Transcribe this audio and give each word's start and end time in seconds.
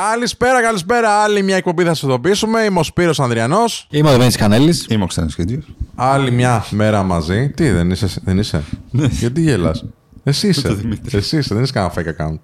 Καλησπέρα, 0.00 0.62
καλησπέρα. 0.62 1.22
Άλλη 1.22 1.42
μια 1.42 1.56
εκπομπή 1.56 1.82
θα 1.82 1.88
σας 1.88 2.02
ειδοποιήσουμε. 2.02 2.60
Είμαι 2.60 2.78
ο 2.78 2.82
Σπύρος 2.82 3.20
Ανδριανός. 3.20 3.86
Είμαι 3.90 4.08
ο 4.08 4.12
Δεμέτη 4.12 4.38
Κανέλης. 4.38 4.86
Είμαι 4.90 5.04
ο 5.04 5.06
Ξένος 5.06 5.34
Κέντιος. 5.34 5.64
Άλλη 5.94 6.30
μια 6.30 6.64
μέρα 6.70 7.02
μαζί. 7.02 7.50
Τι, 7.50 7.70
δεν 7.70 7.90
είσαι. 7.90 8.08
Δεν 8.24 8.38
είσαι; 8.38 8.62
Γιατί 8.92 9.40
γελάς; 9.40 9.84
Εσύ 10.24 10.48
είσαι. 10.48 10.76
Εσύ 11.12 11.36
είσαι. 11.36 11.54
Δεν 11.54 11.62
είσαι 11.62 11.72
κανένα 11.72 11.92
fake 11.96 12.22
account. 12.22 12.38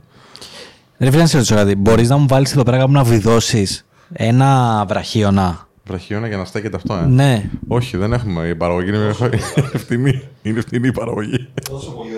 Ρε 0.98 1.11
φίλε, 1.11 1.22
να 1.22 1.29
σε 1.29 1.37
ρωτήσω 1.37 1.54
κάτι. 1.54 1.74
Μπορείς 1.74 2.08
να 2.08 2.16
μου 2.16 2.26
βάλεις 2.29 2.53
εδώ 2.53 2.62
πέρα 2.62 2.79
κάπου 2.79 2.92
να 2.92 3.04
βιδώσεις 3.04 3.87
ένα 4.12 4.85
βραχίωνα; 4.89 5.69
Βραχίωνα 5.85 6.27
για 6.29 6.37
να 6.37 6.45
στέκεται 6.45 6.77
αυτό, 6.77 6.95
ε; 6.95 7.07
Ναι. 7.07 7.51
Όχι, 7.69 7.96
δεν 7.96 8.12
έχουμε. 8.12 8.46
Η 8.49 8.55
παραγωγή 8.55 8.89
είναι 8.89 9.15
ευθυνή. 9.73 10.23
Είναι 10.43 10.59
ευθυνή 10.59 10.89
η 10.89 10.93
παραγωγή. 10.93 11.49
Τόσο 11.71 11.91
πολύ 11.91 12.15
όλα 12.15 12.18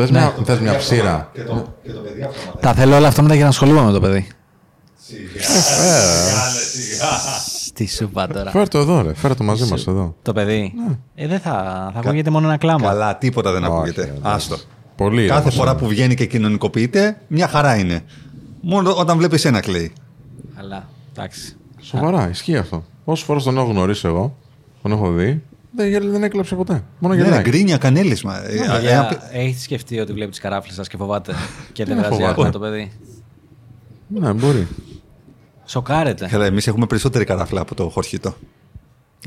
Θες 0.00 0.10
μια, 0.10 0.34
θες 0.44 0.58
μια 0.58 0.76
ψήρα. 0.76 1.30
Και 1.32 1.42
το, 1.42 1.74
και 1.82 1.92
το 1.92 2.00
παιδί 2.00 2.22
αυτόματα. 2.22 2.58
Τα 2.60 2.74
θέλω 2.74 2.96
όλα 2.96 3.08
αυτά 3.08 3.22
μετά 3.22 3.34
για 3.34 3.42
να 3.42 3.48
ασχολούμαι 3.50 3.82
με 3.82 3.92
το 3.92 4.00
παιδί. 4.00 4.28
Τι 7.74 7.86
σου 7.86 8.04
είπα 8.04 8.26
τώρα. 8.26 8.50
Φέρ 8.50 8.68
το 8.68 8.78
εδώ, 8.78 9.02
ρε. 9.02 9.14
Φέρ 9.14 9.34
το 9.36 9.44
μαζί 9.44 9.70
μας 9.70 9.86
εδώ. 9.86 10.14
Το 10.22 10.32
παιδί. 10.32 10.72
Ε, 11.14 11.26
δεν 11.26 11.40
θα, 11.40 11.50
θα 11.94 12.00
ακούγεται 12.00 12.30
μόνο 12.30 12.46
ένα 12.46 12.56
κλάμα. 12.56 12.86
Καλά, 12.88 13.16
τίποτα 13.16 13.52
δεν 13.52 13.64
Όχι, 13.64 13.72
ακούγεται. 13.72 14.02
εντάξει. 14.02 14.20
Άστο. 14.22 14.56
Πολύ. 14.96 15.26
Κάθε 15.26 15.40
όμως, 15.40 15.54
φορά 15.54 15.70
ε. 15.70 15.74
που 15.74 15.86
βγαίνει 15.86 16.14
και 16.14 16.26
κοινωνικοποιείται, 16.26 17.20
μια 17.28 17.48
χαρά 17.48 17.76
είναι. 17.76 18.04
Μόνο 18.60 18.92
όταν 18.92 19.18
βλέπεις 19.18 19.44
ένα 19.44 19.60
κλαίει. 19.60 19.92
Αλλά 20.54 20.88
εντάξει. 21.12 21.56
Σοβαρά, 21.80 22.28
ισχύει 22.28 22.56
αυτό. 22.56 22.84
Όσες 23.04 23.24
φορές 23.24 23.42
τον 23.42 23.56
έχω 23.56 23.66
γνωρίσει 23.66 24.06
εγώ, 24.06 24.36
τον 24.82 24.92
έχω 24.92 25.10
δει, 25.12 25.42
δεν, 25.72 25.88
γέλ- 25.88 26.10
δεν 26.10 26.22
έκλαψε 26.22 26.54
ποτέ. 26.54 26.84
Μόνο 26.98 27.14
Ναι, 27.14 27.22
γελάει. 27.22 27.42
γκρίνια 27.42 27.76
κανέλισμα. 27.76 28.46
Ε, 28.46 28.54
ε, 28.54 28.90
ε, 29.32 29.40
Έχεις 29.40 29.62
σκεφτεί 29.62 29.98
ότι 30.00 30.12
βλέπει 30.12 30.30
τις 30.30 30.40
καράφλες 30.40 30.74
σας 30.74 30.88
και 30.88 30.96
φοβάται 30.96 31.32
και 31.72 31.84
δεν 31.84 31.94
Δεν 31.96 32.04
βγάζει 32.04 32.20
φοβάται. 32.20 32.40
άκρη 32.40 32.52
το 32.52 32.58
παιδί; 32.58 32.92
Ναι, 34.06 34.32
μπορεί. 34.32 34.66
Σοκάρεται. 35.64 36.26
Καλά, 36.30 36.44
εμείς 36.46 36.66
έχουμε 36.66 36.86
περισσότερη 36.86 37.24
καράφλα 37.24 37.60
από 37.60 37.74
το 37.74 37.88
χορχίτο. 37.88 38.34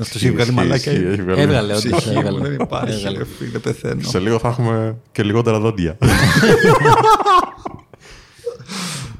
Αυτός 0.00 0.06
έχει 0.16 0.16
Ισχύει, 0.16 0.30
βγάλει 0.30 0.48
ισχύει, 0.50 0.54
μαλάκια. 0.66 0.92
ισχύει, 0.92 1.06
έχει 1.06 1.22
βγάλει. 1.22 1.40
Έβγαλε, 1.40 1.74
όντως. 1.76 1.96
Ψυχή 2.02 2.18
μου 2.18 2.38
δεν 2.40 2.52
υπάρχει. 2.54 3.08
ρε 3.16 3.24
φίλε, 3.24 3.58
πεθαίνω. 3.58 4.02
Σε 4.02 4.18
λίγο 4.18 4.38
θα 4.38 4.48
έχουμε 4.48 4.96
και 5.12 5.22
λιγότερα 5.22 5.58
δόντια. 5.58 5.98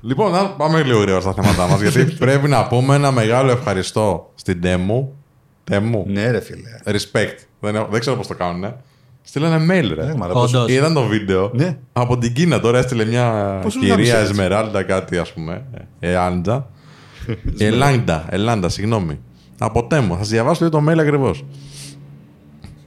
λοιπόν, 0.01 0.31
να 0.33 0.51
πάμε 0.51 0.83
λίγο 0.83 0.99
γρήγορα 1.01 1.21
στα 1.21 1.33
θέματα 1.33 1.67
μας. 1.69 1.81
γιατί 1.81 2.05
πρέπει 2.25 2.49
να 2.49 2.67
πούμε 2.67 2.95
ένα 2.95 3.11
μεγάλο 3.11 3.51
ευχαριστώ 3.51 4.31
στην 4.35 4.61
Τέμου. 4.61 5.17
Τέμου. 5.65 6.05
Ναι, 6.09 6.31
ρε 6.31 6.41
φίλε. 6.41 6.69
Respect. 6.85 7.37
Δεν, 7.61 7.75
έχω- 7.75 7.89
δεν 7.91 8.01
ξέρω 8.01 8.17
πώς 8.17 8.27
το 8.27 8.35
κάνουν. 8.35 8.75
Στείλανε 9.23 9.65
mail, 9.65 9.93
ρε. 9.95 10.07
Ε, 10.07 10.15
μαλάκα, 10.15 10.41
Όντως. 10.41 10.71
Είδαν 10.71 10.95
το 10.95 11.03
βίντεο. 11.07 11.51
Ναι. 11.55 11.77
Από 11.93 12.19
την 12.19 12.33
Κίνα 12.33 12.61
τώρα 12.61 12.79
έστειλε 12.79 13.05
μια 13.05 13.59
Πώς 13.63 13.73
τους 13.73 13.81
κυρία 13.83 13.95
γάμισε 13.95 14.17
έτσι; 14.19 14.31
Εσμεράλντα 14.31 14.83
κάτι, 14.83 15.19
ας 15.19 15.33
πούμε. 15.33 15.65
Εάντα. 16.01 16.71
Ελάντα, 17.59 18.27
Ελάντα, 18.31 18.69
συγγνώμη. 18.69 19.21
Από 19.59 19.87
Τέμου. 19.87 20.13
Θα 20.13 20.19
σας 20.19 20.29
διαβάσω 20.29 20.65
λίγο 20.65 20.79
το 20.85 20.91
mail 20.93 20.99
ακριβώς. 20.99 21.45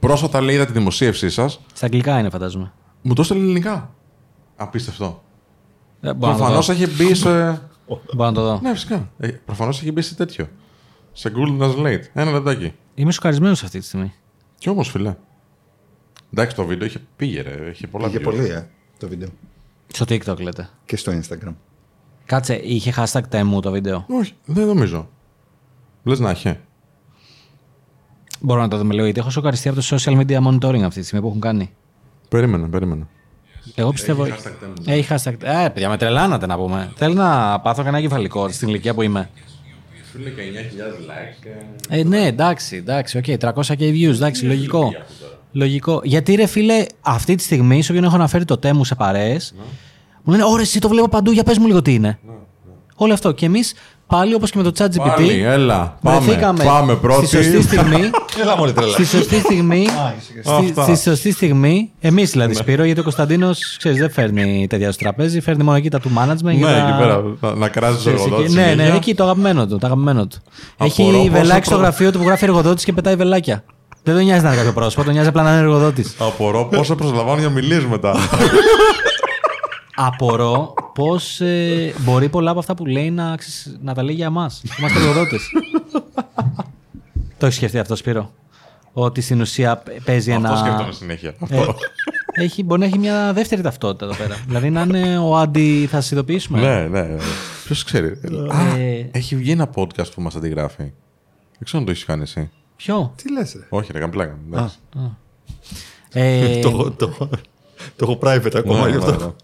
Πρόσφατα 0.00 0.40
λέει 0.40 0.54
είδα 0.54 0.66
τη 0.66 0.72
δημοσίευσή 0.72 1.30
σας. 1.30 1.60
Στα 1.74 1.86
αγγλικά 1.86 2.18
είναι, 2.18 2.30
φαντάζομαι. 2.30 2.72
Μου 3.02 3.14
το 3.14 3.20
έστειλε 3.20 3.40
ελληνικά. 3.40 3.90
Απίστευτο. 4.56 5.22
Ε, 6.00 6.12
μπορώ 6.14 6.32
να 6.32 6.38
το 6.38 6.44
Προφανώς 6.44 6.66
δω. 6.66 6.72
έχει 6.72 6.86
μπει 6.86 7.14
σε. 7.14 7.28
Μπορώ 8.14 8.28
να 8.28 8.32
το 8.32 8.42
δω. 8.42 8.58
ναι, 8.62 8.72
φυσικά. 8.72 9.10
Προφανώς 9.44 9.80
έχει 9.80 9.92
μπει 9.92 10.02
σε 10.02 10.14
τέτοιο. 10.14 10.48
Σε 11.18 11.32
Google 11.36 11.60
Translate. 11.62 12.02
Ένα 12.12 12.30
λεπτάκι. 12.30 12.72
Είμαι 12.94 13.12
σοκαρισμένος 13.12 13.62
αυτή 13.62 13.78
τη 13.78 13.84
στιγμή. 13.84 14.12
Κι 14.58 14.68
όμως, 14.68 14.90
φιλέ. 14.90 15.16
Εντάξει, 16.32 16.56
το 16.56 16.64
βίντεο 16.64 16.86
είχε 16.86 17.00
πήγε, 17.16 17.40
ρε. 17.42 17.70
Είχε 17.70 17.86
πολλά 17.86 18.06
Είχε 18.06 18.18
views. 18.18 18.22
πολύ, 18.22 18.48
ε, 18.48 18.66
το 18.98 19.08
βίντεο. 19.08 19.28
Στο 19.86 20.04
TikTok 20.08 20.40
λέτε. 20.40 20.68
Και 20.84 20.96
στο 20.96 21.12
Instagram. 21.12 21.54
Κάτσε, 22.24 22.54
είχε 22.54 22.92
hashtag 22.96 23.22
τέμου 23.28 23.60
το 23.60 23.70
βίντεο. 23.70 24.04
Όχι, 24.08 24.32
δεν 24.44 24.66
νομίζω. 24.66 25.08
Λες 26.02 26.18
να 26.18 26.30
έχει. 26.30 26.58
Μπορώ 28.40 28.60
να 28.60 28.68
το 28.68 28.76
δούμε 28.78 28.92
λίγο, 28.92 29.04
γιατί 29.04 29.20
έχω 29.20 29.30
σοκαριστεί 29.30 29.68
από 29.68 29.80
το 29.80 29.86
social 29.90 30.20
media 30.20 30.38
monitoring 30.46 30.82
αυτή 30.82 31.00
τη 31.00 31.06
στιγμή 31.06 31.20
που 31.20 31.28
έχουν 31.28 31.40
κάνει. 31.40 31.70
Περίμενα, 32.28 32.68
περίμενα. 32.68 33.08
Εγώ 33.74 33.90
πιστεύω. 33.90 34.24
Έχει 34.24 34.34
hashtag 34.44 34.52
Temu. 34.60 34.74
Έχει 34.86 35.14
hashtag. 35.14 35.34
Ε, 35.42 35.68
παιδιά, 35.68 35.88
με 35.88 35.96
τρελάνατε 35.96 36.46
να 36.46 36.56
πούμε. 36.56 36.92
Θέλω 36.96 37.14
να 37.14 37.60
πάθω 37.60 37.82
κανένα 37.82 38.02
κεφαλικό 38.02 38.48
στην 38.48 38.68
ηλικία 38.68 38.94
που 38.94 39.02
είμαι. 39.02 39.30
Φίλε 40.18 40.30
και 40.30 40.42
9.000 40.42 41.10
likes 41.10 41.38
και. 41.42 41.96
Ε, 41.96 42.04
ναι, 42.04 42.26
εντάξει, 42.26 42.76
εντάξει, 42.76 43.18
οκ, 43.18 43.24
300 43.24 43.76
και 43.76 43.90
views, 43.90 44.14
εντάξει, 44.14 44.44
λογικό. 44.44 44.92
Λογικό. 45.52 46.00
Γιατί 46.04 46.34
ρε 46.34 46.46
φίλε, 46.46 46.84
αυτή 47.00 47.34
τη 47.34 47.42
στιγμή, 47.42 47.82
σε 47.82 47.92
όποιον 47.92 48.06
έχω 48.06 48.14
αναφέρει 48.14 48.44
το 48.44 48.58
Temu 48.58 48.84
σε 48.84 48.94
παρέες, 48.94 49.54
μου 50.22 50.32
λένε 50.32 50.44
Ωραία, 50.44 50.60
εσύ 50.62 50.80
το 50.80 50.88
βλέπω 50.88 51.08
παντού, 51.08 51.30
για 51.30 51.42
πες 51.42 51.58
μου 51.58 51.66
λίγο 51.66 51.82
τι 51.82 51.94
είναι. 51.94 52.18
Όλο 52.94 53.12
αυτό. 53.12 53.32
Και 53.32 53.46
εμείς 53.46 53.74
πάλι 54.08 54.34
όπως 54.34 54.50
και 54.50 54.58
με 54.58 54.64
το 54.64 54.72
ChatGPT. 54.78 55.14
Πάλι, 55.16 55.42
έλα. 55.42 55.96
Πάμε. 56.02 56.18
βρεθήκαμε 56.20 56.64
Πάμε 56.64 56.94
πρώτη. 56.94 57.26
Στη 57.26 57.36
σωστή 57.36 57.62
στιγμή. 57.62 58.10
Έλα 58.42 58.56
μόλι 58.56 58.72
τρελά. 58.72 58.92
στη 58.92 59.04
σωστή 59.06 59.38
στιγμή. 59.38 59.86
στη, 60.40 60.50
Αυτά. 60.50 60.86
Ναι. 60.88 60.94
στη 60.94 61.10
σωστή 61.10 61.32
στιγμή. 61.32 61.90
Εμείς 62.00 62.30
δηλαδή, 62.30 62.54
Σπύρο, 62.54 62.84
γιατί 62.84 63.00
ο 63.00 63.02
Κωνσταντίνος 63.02 63.76
δεν 63.82 64.10
φέρνει 64.10 64.66
τέτοια 64.68 64.92
στο 64.92 65.02
τραπέζι, 65.02 65.40
φέρνει 65.40 65.62
μόνο 65.62 65.76
εκεί 65.76 65.90
τα 65.90 66.00
του 66.00 66.10
management. 66.18 66.42
Ναι, 66.42 66.52
για 66.52 66.66
τα- 66.66 66.88
εκεί 66.88 66.98
πέρα. 66.98 67.22
Να, 67.40 67.54
να 67.54 67.68
κράζεις 67.68 67.94
το 67.96 68.00
Ξέρεις, 68.10 68.20
εργοδότη. 68.22 68.44
εκεί- 68.44 68.54
Ναι, 68.54 68.62
ναι, 68.62 68.70
συνέχεια. 68.70 68.94
εκεί 68.94 69.14
το 69.14 69.22
αγαπημένο 69.22 69.66
του. 69.66 69.78
Το 69.78 69.86
αγαπημένο 69.86 70.26
του. 70.26 70.36
Έχει 70.78 71.02
Απορώ 71.02 71.18
πόσο 71.18 71.30
βελάκι 71.30 71.64
στο 71.64 71.74
προ- 71.74 71.80
γραφείο 71.84 72.12
του 72.12 72.18
που 72.18 72.24
γράφει 72.26 72.44
εργοδότης 72.44 72.84
και 72.84 72.92
πετάει 72.92 73.14
βελάκια. 73.16 73.64
Δεν 74.02 74.14
τον 74.14 74.24
νοιάζει 74.24 74.42
να 74.42 74.48
είναι 74.48 74.56
κάποιο 74.56 74.72
πρόσωπο, 74.72 75.04
τον 75.04 75.12
νοιάζει 75.12 75.28
απλά 75.28 75.42
να 75.42 75.50
είναι 75.50 75.58
εργοδότης. 75.60 76.14
Απορώ 76.18 76.64
πόσο 76.64 76.94
προσλαμβάνουν 76.94 77.38
για 77.38 77.48
ομιλίες 77.48 77.84
μετά. 77.84 78.14
Απορώ 80.00 80.74
πώς 80.94 81.40
μπορεί 81.98 82.28
πολλά 82.28 82.50
από 82.50 82.58
αυτά 82.58 82.74
που 82.74 82.86
λέει 82.86 83.10
να, 83.10 83.36
ξέρεις, 83.36 83.78
να 83.82 83.94
τα 83.94 84.02
λέει 84.02 84.14
για 84.14 84.26
εμάς. 84.26 84.62
Είμαστε 84.78 84.98
εργοδότες. 84.98 85.50
το 87.38 87.46
έχεις 87.46 87.56
σκεφτεί 87.56 87.78
αυτό, 87.78 87.96
Σπύρο; 87.96 88.32
Ότι 88.92 89.20
στην 89.20 89.40
ουσία 89.40 89.82
παίζει 90.04 90.30
ένα. 90.30 90.48
Αυτό 90.50 90.64
σκέφτομαι 90.66 90.92
συνέχεια. 90.92 91.28
Ε, 91.48 91.58
Αυτό. 91.58 91.74
έχει, 92.32 92.62
μπορεί 92.64 92.80
να 92.80 92.86
έχει 92.86 92.98
μια 92.98 93.32
δεύτερη 93.32 93.62
ταυτότητα 93.62 94.04
εδώ 94.04 94.14
πέρα. 94.14 94.36
δηλαδή 94.46 94.70
να 94.70 94.80
είναι 94.82 95.18
ο 95.18 95.36
αντι. 95.36 95.88
Θα 95.90 96.00
σα 96.00 96.14
ειδοποιήσουμε. 96.16 96.60
Ναι, 96.60 97.00
ναι. 97.00 97.16
Ποιος 97.64 97.84
ξέρει. 97.84 98.06
Α, 98.52 98.76
Ε, 98.78 99.08
έχει 99.12 99.36
βγει 99.36 99.50
ένα 99.50 99.70
podcast 99.74 100.12
που 100.14 100.22
μας 100.22 100.34
αντιγράφει. 100.36 100.82
Δεν 101.52 101.64
ξέρω 101.64 101.78
αν 101.78 101.84
το 101.84 101.90
έχεις 101.90 102.04
κάνει 102.04 102.22
εσύ. 102.22 102.50
Ποιο; 102.76 103.12
Τι 103.22 103.32
λες, 103.32 103.52
ρε; 103.54 103.66
Όχι, 103.68 103.92
ρε, 103.92 103.98
καμπλάκα. 103.98 104.38
εντάξει. 104.52 104.76
Ε, 106.12 106.60
Το 106.62 106.68
έχω- 106.68 106.90
το 106.90 107.08
έχω- 107.08 107.28
το 107.96 108.00
έχω 108.10 108.18
private 108.22 108.56
ακόμα 108.56 108.84
Ναι, 108.84 108.90
γι' 108.90 108.96
ναι, 108.96 109.04
αυτό. 109.04 109.36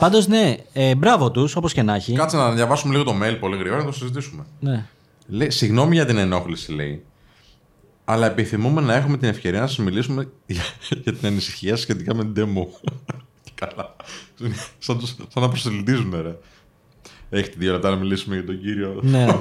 Ναι. 0.00 0.08
Πάντως, 0.08 0.26
ναι, 0.26 0.56
ε, 0.72 0.94
μπράβο 0.94 1.30
τους, 1.30 1.56
όπως 1.56 1.72
και 1.72 1.82
να 1.82 1.94
έχει. 1.94 2.12
Κάτσε 2.12 2.36
να 2.36 2.52
διαβάσουμε 2.52 2.92
λίγο 2.92 3.04
το 3.04 3.14
mail 3.22 3.36
πολύ 3.40 3.56
γρήγορα 3.56 3.80
να 3.80 3.86
το 3.86 3.92
συζητήσουμε. 3.92 4.44
Ναι. 4.60 4.86
Λέει, 5.26 5.50
συγγνώμη 5.50 5.94
για 5.94 6.06
την 6.06 6.16
ενόχληση, 6.16 6.72
λέει. 6.72 7.04
Αλλά 8.04 8.26
επιθυμούμε 8.26 8.80
να 8.80 8.94
έχουμε 8.94 9.16
την 9.16 9.28
ευκαιρία 9.28 9.60
να 9.60 9.66
σας 9.66 9.78
μιλήσουμε 9.78 10.28
για, 10.46 10.62
για 11.02 11.12
την 11.12 11.26
ανησυχία 11.26 11.70
σας 11.70 11.80
σχετικά 11.80 12.14
με 12.14 12.24
την 12.24 12.34
demo. 12.36 12.66
Και 13.44 13.50
Καλά. 13.54 13.96
Σαν, 14.78 14.98
τους- 14.98 15.14
σαν 15.28 15.42
να 15.42 15.48
προσελκύζουν, 15.48 16.14
ρε. 16.22 16.36
Έχετε 17.30 17.54
δύο 17.58 17.72
λεπτά 17.72 17.90
να 17.90 17.96
μιλήσουμε 17.96 18.34
για 18.34 18.44
τον 18.44 18.60
κύριο. 18.60 19.00
ναι. 19.02 19.26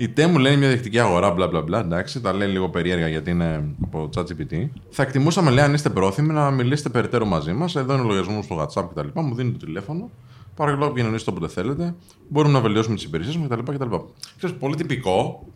Η 0.00 0.12
Temu 0.16 0.38
λέει 0.38 0.56
μια 0.56 0.68
διεκτική 0.68 0.98
αγορά, 0.98 1.30
μπλα 1.30 1.46
μπλα 1.46 1.62
μπλα. 1.62 1.78
Εντάξει, 1.78 2.20
τα 2.20 2.32
λέει 2.32 2.48
λίγο 2.48 2.68
περίεργα 2.68 3.08
γιατί 3.08 3.30
είναι 3.30 3.64
από 3.82 4.08
ChatGPT. 4.16 4.68
Θα 4.90 5.02
εκτιμούσαμε, 5.02 5.50
λέει, 5.50 5.64
αν 5.64 5.74
είστε 5.74 5.88
πρόθυμοι 5.88 6.32
να 6.32 6.50
μιλήσετε 6.50 6.88
περαιτέρω 6.88 7.26
μαζί 7.26 7.52
μας. 7.52 7.76
Εδώ 7.76 7.92
είναι 7.92 8.02
ο 8.02 8.04
λογαριασμός 8.04 8.36
μου 8.36 8.42
στο 8.42 8.82
WhatsApp 8.82 8.88
κτλ. 8.94 9.20
Μου 9.20 9.34
δίνετε 9.34 9.58
το 9.58 9.66
τηλέφωνο. 9.66 10.10
Παρακαλώ, 10.56 10.84
επικοινωνήστε 10.86 11.30
όποτε 11.30 11.48
θέλετε. 11.48 11.94
Μπορούμε 12.28 12.52
να 12.52 12.60
βελτιώσουμε 12.60 12.94
τις 12.94 13.04
υπηρεσίες 13.04 13.36
μας 13.36 13.48
κτλ. 13.48 13.72
κτλ. 13.72 13.94
Ξέρεις, 14.36 14.56
πολύ 14.56 14.74
τυπικό, 14.74 15.46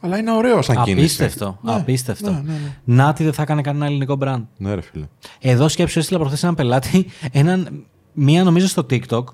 αλλά 0.00 0.18
είναι 0.18 0.32
ωραίο 0.32 0.62
σαν 0.62 0.82
κίνηση. 0.82 1.22
Απίστευτο. 1.22 1.58
Ναι, 1.62 1.74
απίστευτο. 1.74 2.30
ναι, 2.30 2.42
ναι, 2.44 2.52
ναι. 2.52 2.76
Να 2.84 3.12
τι 3.12 3.24
δεν 3.24 3.32
θα 3.32 3.42
έκανε 3.42 3.60
κανένα 3.60 3.86
ελληνικό 3.86 4.18
brand. 4.20 4.42
Ναι, 4.56 4.74
ρε 4.74 4.80
φίλε. 4.80 5.08
Εδώ 5.40 5.68
σκέψου, 5.68 5.98
έστειλα 5.98 6.18
προχθές 6.18 6.42
έναν 6.42 6.54
πελάτη, 6.54 7.06
έναν, 7.32 7.84
μία 8.12 8.44
νομίζω 8.44 8.66
στο 8.66 8.86
TikTok, 8.90 9.24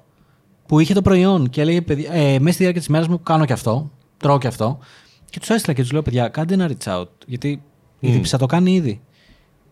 που 0.67 0.81
είχε 0.81 0.95
το 0.95 1.03
προϊόν 1.03 1.51
και 1.51 1.61
έλεγε: 1.61 1.83
παιδιά, 1.83 2.13
ε, 2.13 2.39
Μέσα 2.39 2.53
στη 2.53 2.63
διάρκεια 2.63 2.81
της 2.81 2.89
μέρας 2.89 3.09
μου 3.09 3.23
κάνω 3.23 3.45
και 3.45 3.53
αυτό, 3.53 3.91
τρώω 4.25 4.39
και 4.39 4.47
αυτό. 4.47 4.79
Και 5.31 5.39
τους 5.39 5.51
έστειλα 5.51 5.75
και 5.75 5.83
τους 5.83 5.93
λέω: 5.93 6.03
Παιδιά, 6.03 6.29
κάντε 6.29 6.55
ένα 6.55 6.71
reach 6.71 7.01
out. 7.01 7.09
Γιατί 7.27 7.63
η 8.01 8.11
δίψα 8.11 8.39
το 8.39 8.47
κάνει 8.47 8.75
ήδη. 8.75 9.01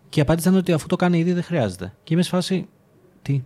Και 0.08 0.20
απάντησαν 0.20 0.56
ότι 0.56 0.72
αφού 0.72 0.86
το 0.86 0.96
κάνει 0.96 1.18
ήδη 1.18 1.32
δεν 1.32 1.42
χρειάζεται. 1.42 1.92
Και 2.04 2.14
είμαι 2.14 2.22
σε 2.22 2.28
φάση. 2.28 2.68
Τι. 3.22 3.42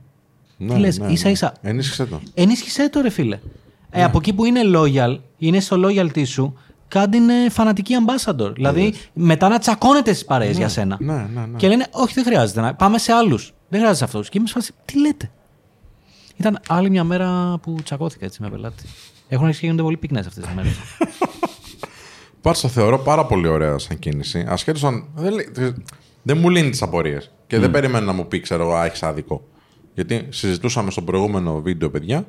Ναι, 0.56 0.74
Τι 0.74 0.80
λες, 0.80 0.98
ναι, 0.98 1.12
ίσα 1.12 1.26
ναι. 1.26 1.32
ίσα. 1.32 1.52
Ενίσχυσε 1.60 2.06
το. 2.06 2.20
Ενίσχυσέ 2.34 2.88
το, 2.88 3.00
ρε 3.00 3.10
φίλε. 3.10 3.36
Ναι. 3.36 4.00
Ε, 4.00 4.04
από 4.04 4.18
εκεί 4.18 4.32
που 4.32 4.44
είναι 4.44 4.60
loyal, 4.74 5.18
είναι 5.38 5.60
στο 5.60 5.76
loyalty 5.84 6.26
σου, 6.26 6.58
κάντε 6.88 7.16
είναι 7.16 7.48
φανατική 7.50 7.94
ambassador. 8.06 8.54
Δηλαδή, 8.54 8.94
μετά 9.12 9.48
να 9.48 9.58
τσακώνετε 9.58 10.12
στις 10.12 10.24
παρέες 10.24 10.56
για 10.56 10.68
σένα. 10.68 10.96
Ναι, 11.00 11.12
ναι, 11.12 11.46
ναι. 11.46 11.56
Και 11.56 11.68
λένε, 11.68 11.86
Όχι, 11.90 12.14
δεν 12.14 12.24
χρειάζεται. 12.24 12.60
Να... 12.60 12.74
Πάμε 12.74 12.98
σε 12.98 13.12
άλλους. 13.12 13.54
Δεν 13.68 13.80
χρειάζεται 13.80 14.04
αυτούς. 14.04 14.28
Και 14.28 14.38
είμαι 14.38 14.46
σε 14.46 14.52
φάση, 14.52 14.72
Τι 14.84 15.00
λέτε. 15.00 15.30
Ήταν 16.36 16.58
άλλη 16.68 16.90
μια 16.90 17.04
μέρα 17.04 17.58
που 17.62 17.76
τσακώθηκα 17.84 18.24
έτσι 18.24 18.42
με 18.42 18.50
πελάτη. 18.50 18.84
Έχουν 19.28 19.44
αρχίσει 19.44 19.60
και 19.60 19.66
γίνονται 19.66 19.82
πολύ 19.84 19.96
πυκνές 19.96 20.26
αυτές 20.26 20.44
τις 20.44 20.54
μέρες. 20.54 20.72
Πάντως 22.42 22.60
το 22.60 22.68
θεωρώ 22.68 22.98
πάρα 22.98 23.26
πολύ 23.26 23.48
ωραία 23.48 23.78
σαν 23.78 23.98
κίνηση. 23.98 24.44
Ασχέτως 24.48 24.84
αν. 24.84 25.06
Δεν, 25.14 25.32
λέει- 25.32 25.48
δεν 26.22 26.38
μου 26.38 26.48
λύνει 26.50 26.70
τις 26.70 26.82
απορίες. 26.82 27.30
Και 27.46 27.58
δεν 27.58 27.70
περιμένω 27.70 28.06
να 28.06 28.12
μου 28.12 28.26
πει, 28.28 28.40
ξέρω 28.40 28.62
εγώ, 28.62 28.74
«Α, 28.74 28.84
έχεις 28.84 29.02
άδικο. 29.02 29.48
Γιατί 29.94 30.26
συζητούσαμε 30.28 30.90
στο 30.90 31.02
προηγούμενο 31.02 31.60
βίντεο, 31.60 31.90
παιδιά, 31.90 32.16
ε, 32.16 32.24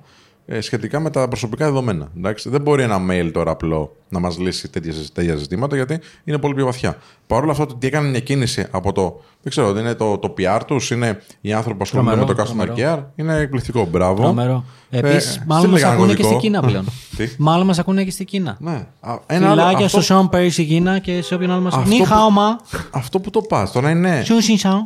σχετικά 0.59 0.99
με 0.99 1.09
τα 1.09 1.27
προσωπικά 1.27 1.65
δεδομένα. 1.65 2.07
Εντάξει. 2.17 2.49
Δεν 2.49 2.61
μπορεί 2.61 2.83
ένα 2.83 2.99
mail 3.09 3.29
τώρα 3.33 3.51
απλό 3.51 3.95
να 4.09 4.19
μας 4.19 4.38
λύσει 4.38 4.69
τέτοια, 4.69 4.94
τέτοια 5.13 5.35
ζητήματα 5.35 5.75
γιατί 5.75 5.99
είναι 6.23 6.38
πολύ 6.38 6.53
πιο 6.53 6.65
βαθιά. 6.65 6.97
Παρ' 7.27 7.44
όλα 7.44 7.51
αυτά, 7.51 7.65
το 7.65 7.73
ότι 7.75 7.88
έκανε 7.88 8.09
μια 8.09 8.19
κίνηση 8.19 8.65
από 8.71 8.91
το. 8.91 9.21
Δεν 9.41 9.51
ξέρω, 9.51 9.71
δεν 9.73 9.83
είναι 9.83 9.94
το, 9.94 10.17
το 10.17 10.33
PR 10.38 10.61
τους, 10.67 10.91
είναι 10.91 11.21
οι 11.41 11.53
άνθρωποι 11.53 11.77
που 11.77 11.83
ασχολούνται 11.83 12.09
με 12.09 12.15
Τρομερό, 12.15 12.38
το 12.38 12.44
customer 12.44 12.65
τρομερό. 12.75 13.01
care. 13.15 13.19
Είναι 13.19 13.35
εκπληκτικό. 13.38 13.85
Μπράβο. 13.85 14.21
Τρομερό. 14.21 14.63
Επίσης, 14.89 15.35
Ε, 15.35 15.44
μάλλον 15.47 15.69
μας 15.69 15.79
στείλε 15.79 15.94
ακούνε 15.94 16.13
κανένα 16.13 16.15
και 16.15 16.23
στην 16.23 16.35
κωδικό. 16.35 16.39
Κίνα 16.39 16.61
πλέον. 16.61 16.85
Τι; 17.17 17.35
μάλλον 17.38 17.65
μας 17.65 17.79
ακούνε 17.79 18.03
και 18.03 18.11
στην 18.11 18.25
Κίνα. 18.25 18.57
Ναι. 18.59 18.85
Α, 18.99 19.15
Ένα 19.27 19.45
άλλο, 19.51 19.61
Φιλάκια 19.61 19.85
αυτό, 19.85 20.01
στο 20.01 20.13
Σον 20.13 20.29
Πέρι 20.29 20.49
στην 20.49 20.67
Κίνα 20.67 20.99
και 20.99 21.21
σε 21.21 21.33
όποιον 21.35 21.51
άλλο 21.51 21.61
μα. 21.61 21.67
Αυτό 21.67 21.89
Νι 21.89 21.97
που- 21.97 22.03
χάο 22.05 22.29
μα. 22.29 22.57
αυτό 22.91 23.19
που 23.19 23.29
το 23.29 23.41
πας 23.41 23.71
τώρα 23.71 23.89
είναι. 23.89 24.21
Σιουν 24.25 24.41
σιν 24.41 24.57
σάο. 24.57 24.85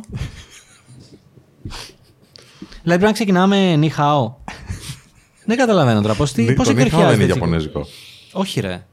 Δηλαδή 2.84 3.00
πρέπει 3.00 3.02
να 3.04 3.12
ξεκινάμε 3.12 3.76
νι 3.76 3.88
χάο. 3.88 4.34
Δεν 5.44 5.56
καταλαβαίνω 5.56 6.00
τώρα 6.00 6.14
πώ 6.14 6.24
Το 6.24 6.30
πώς 6.32 6.36
Νίχαο 6.36 6.64
δεν 6.64 6.76
εκκρεχιάζεται 6.78 7.14
είναι 7.14 7.24
έτσι. 7.24 7.38
Ιαπωνέζικο. 7.38 7.86
Όχι, 8.32 8.60
ρε. 8.60 8.86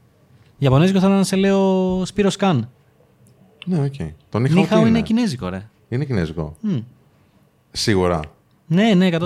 Ιαπωνέζικο 0.58 1.00
θέλω 1.00 1.14
να 1.14 1.22
σε 1.24 1.36
λέω 1.36 2.02
Σπύρος 2.04 2.36
Καν. 2.36 2.70
Ναι, 3.66 3.78
οκ. 3.84 3.94
Το 4.28 4.38
Νίχαο 4.38 4.54
τι 4.54 4.60
Νίχαο 4.60 4.78
είναι 4.80 4.88
είναι. 4.88 5.00
κινέζικο, 5.02 5.48
ρε. 5.48 5.68
Είναι 5.88 6.04
κινέζικο. 6.04 6.56
Μμ. 6.60 6.76
Σίγουρα. 7.70 8.20
Ναι, 8.66 8.94
ναι, 8.94 9.08
100%. 9.12 9.18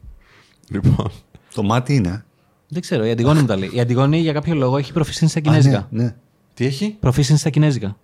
Λοιπόν. 0.69 1.11
Το 1.53 1.63
μάτι 1.63 1.95
είναι. 1.95 2.25
Δεν 2.67 2.81
ξέρω, 2.81 3.05
η 3.05 3.11
Αντιγόνη 3.11 3.39
μου 3.39 3.45
τα 3.45 3.55
λέει. 3.57 3.69
Η 3.73 3.79
Αντιγόνη 3.79 4.19
για 4.19 4.33
κάποιο 4.33 4.55
λόγο 4.55 4.77
έχει 4.77 4.93
προφησίνει 4.93 5.29
στα 5.29 5.39
Α, 5.39 5.41
κινέζικα. 5.41 5.87
ναι, 5.89 6.03
ναι. 6.03 6.15
Τι 6.53 6.65
έχει; 6.65 6.95
Προφήσινη 6.99 7.37
στα 7.37 7.49
κινέζικα. 7.49 7.97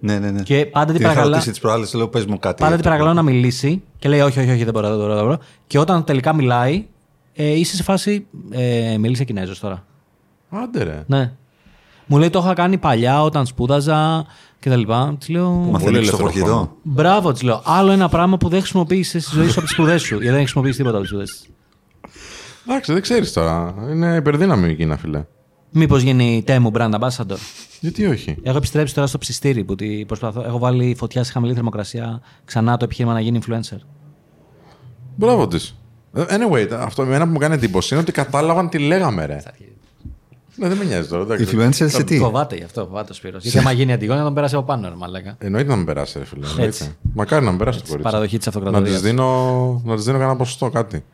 Ναι, 0.00 0.18
ναι, 0.18 0.30
ναι. 0.30 0.42
Και 0.42 0.66
πάντα 0.66 0.84
την 0.84 0.94
Την 0.94 1.00
είχα 1.00 1.08
παρακαλά, 1.08 1.32
ρωτήσει 1.32 1.50
τις 1.50 1.60
προάλλες, 1.60 1.94
λέω 1.94 2.08
πες 2.08 2.26
μου 2.26 2.38
κάτι. 2.38 2.62
πάντα 2.62 2.74
την 2.74 2.84
παρακαλώ 2.84 3.12
να 3.12 3.22
μιλήσει 3.22 3.82
και 3.98 4.08
λέει 4.08 4.20
όχι, 4.20 4.38
όχι, 4.40 4.50
όχι, 4.50 4.64
δεν 4.64 4.72
μπορώ, 4.72 4.88
δεν 4.88 4.96
μπορώ. 4.98 5.14
Δεν 5.14 5.24
μπορώ. 5.24 5.38
Και 5.66 5.78
όταν 5.78 6.04
τελικά 6.04 6.32
μιλάει, 6.34 6.86
ε, 7.34 7.58
είσαι 7.58 7.76
σε 7.76 7.82
φάση. 7.82 8.26
Ε, 8.50 8.96
μίλησε 8.98 9.24
Κινέζος 9.24 9.58
τώρα. 9.60 9.84
Άντε 10.50 10.82
ρε. 10.82 11.04
Ναι. 11.06 11.32
Μου 12.06 12.18
λέει 12.18 12.30
το 12.30 12.38
είχα 12.38 12.54
κάνει 12.54 12.78
παλιά 12.78 13.22
όταν 13.22 13.46
σπούδαζα 13.46 14.26
και 14.60 14.68
τα 14.70 14.76
λοιπά. 14.76 15.16
Της 15.18 15.28
λέω. 15.28 15.50
Μαθαίνει 15.50 15.78
στο 15.78 15.88
ελεύθερο 15.88 16.16
χορηγητό. 16.18 16.44
χρόνο. 16.46 16.76
Μπράβο, 16.82 17.32
της 17.32 17.42
λέω. 17.42 17.62
Άλλο 17.64 17.90
ένα 17.90 18.08
πράγμα 18.08 18.36
που 18.36 18.48
δεν 18.48 18.58
χρησιμοποίησες 18.60 19.24
στη 19.24 19.34
ζωή 19.34 19.46
σου 19.46 19.52
από 19.52 19.60
τις 19.60 19.70
σπουδές 19.70 20.02
σου. 20.02 20.08
Γιατί 20.08 20.24
δεν 20.24 20.34
έχει 20.34 20.42
χρησιμοποιήσει 20.42 20.76
τίποτα 20.76 20.96
από 20.96 21.06
τις 21.06 21.10
σπουδές 21.14 21.30
σου. 21.30 21.52
Εντάξει, 22.68 22.92
δεν 22.92 23.02
ξέρεις 23.02 23.32
τώρα. 23.32 23.74
Είναι 23.90 24.16
υπερδύναμη 24.16 24.68
η 24.70 24.74
Κίνα, 24.74 24.96
φιλέ. 24.96 25.24
Μήπως 25.70 26.02
γίνει 26.02 26.42
τέμου 26.46 26.70
brand 26.74 26.90
ambassador; 26.90 27.36
Γιατί 27.80 28.06
όχι; 28.06 28.36
Έχω 28.42 28.56
επιστρέψει 28.56 28.94
τώρα 28.94 29.06
στο 29.06 29.18
ψιστήρι 29.18 29.64
που 29.64 29.74
τη 29.74 30.04
προσπαθώ. 30.04 30.42
Έχω 30.46 30.58
βάλει 30.58 30.94
φωτιά 30.98 31.24
σε 31.24 31.32
χαμηλή 31.32 31.54
θερμοκρασία 31.54 32.20
ξανά 32.44 32.76
το 32.76 32.84
επιχείρημα 32.84 33.12
να 33.14 33.20
γίνει 33.20 33.40
influencer. 33.46 33.78
Μπράβο 35.16 35.46
της. 35.48 35.74
Anyway, 36.16 36.68
αυτό 36.78 37.02
εμένα 37.02 37.24
που 37.24 37.30
μου 37.32 37.38
κάνει 37.38 37.54
εντύπωση 37.54 37.94
είναι 37.94 38.02
ότι 38.02 38.12
κατάλαβαν 38.12 38.68
τι 38.68 38.78
λέγαμε, 38.78 39.26
ρε. 39.26 39.38
Ναι, 40.60 40.68
δεν 40.68 40.76
με 40.76 40.84
νοιάζει 40.84 41.08
τώρα. 41.08 41.22
εντάξει. 41.22 41.56
Influencer 41.56 41.86
σε 41.90 42.02
τι; 42.04 42.18
Φοβάται 42.18 42.56
γι' 42.56 42.62
αυτό, 42.62 42.80
φοβάται 42.84 43.12
ο 43.12 43.14
Σπύρος. 43.14 43.42
Γιατί 43.42 43.58
άμα 43.58 43.72
γίνει 43.72 43.92
αντιγόνια, 43.92 44.18
θα 44.20 44.24
τον 44.26 44.34
περάσει 44.34 44.54
από 44.54 44.64
πάνω, 44.64 44.88
ρε 44.88 44.94
μαλάκα. 44.94 45.36
Εννοείται 45.38 45.68
να 45.68 45.76
με 45.76 45.84
περάσει, 45.84 46.18
ρε 46.18 46.24
φίλε. 46.24 46.46
Έτσι. 46.46 46.56
εννοείται. 46.60 46.96
Μακάρι 47.14 47.44
να 47.44 47.50
με 47.52 47.58
περάσει 47.58 47.78
το 47.78 47.84
κορίτσι. 47.84 48.04
Παραδοχή 48.10 48.36
της 48.38 48.46
Να 48.46 48.52
της 48.52 48.60
αυτοκρατορία. 48.62 48.98
δίνω, 49.00 49.82
να 49.84 49.94
της 49.94 50.04
δίνω 50.04 50.18
κανένα 50.18 50.36
ποσοστό, 50.36 50.70
κάτι. 50.70 51.04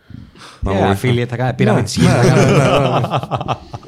Να 0.60 0.72
μου 0.72 0.78
Ε, 0.78 0.86
βοηθήσει. 0.86 1.06
Φίλοι, 1.06 1.24
θα 1.26 1.36
κάνει. 1.36 1.54
Πήραμε 1.54 1.80
Ναι, 1.80 1.86
τη 1.86 2.00
γη. 2.00 2.06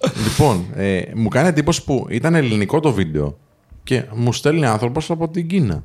θα 0.00 0.08
κάνουμε- 0.10 0.28
Λοιπόν, 0.28 0.66
ε, 0.74 1.02
μου 1.14 1.28
κάνει 1.28 1.48
εντύπωση 1.48 1.84
που 1.84 2.06
ήταν 2.10 2.34
ελληνικό 2.34 2.80
το 2.80 2.92
βίντεο 2.92 3.38
και 3.82 4.04
μου 4.14 4.32
στέλνει 4.32 4.66
άνθρωπος 4.66 5.10
από 5.10 5.28
την 5.28 5.48
Κίνα. 5.48 5.84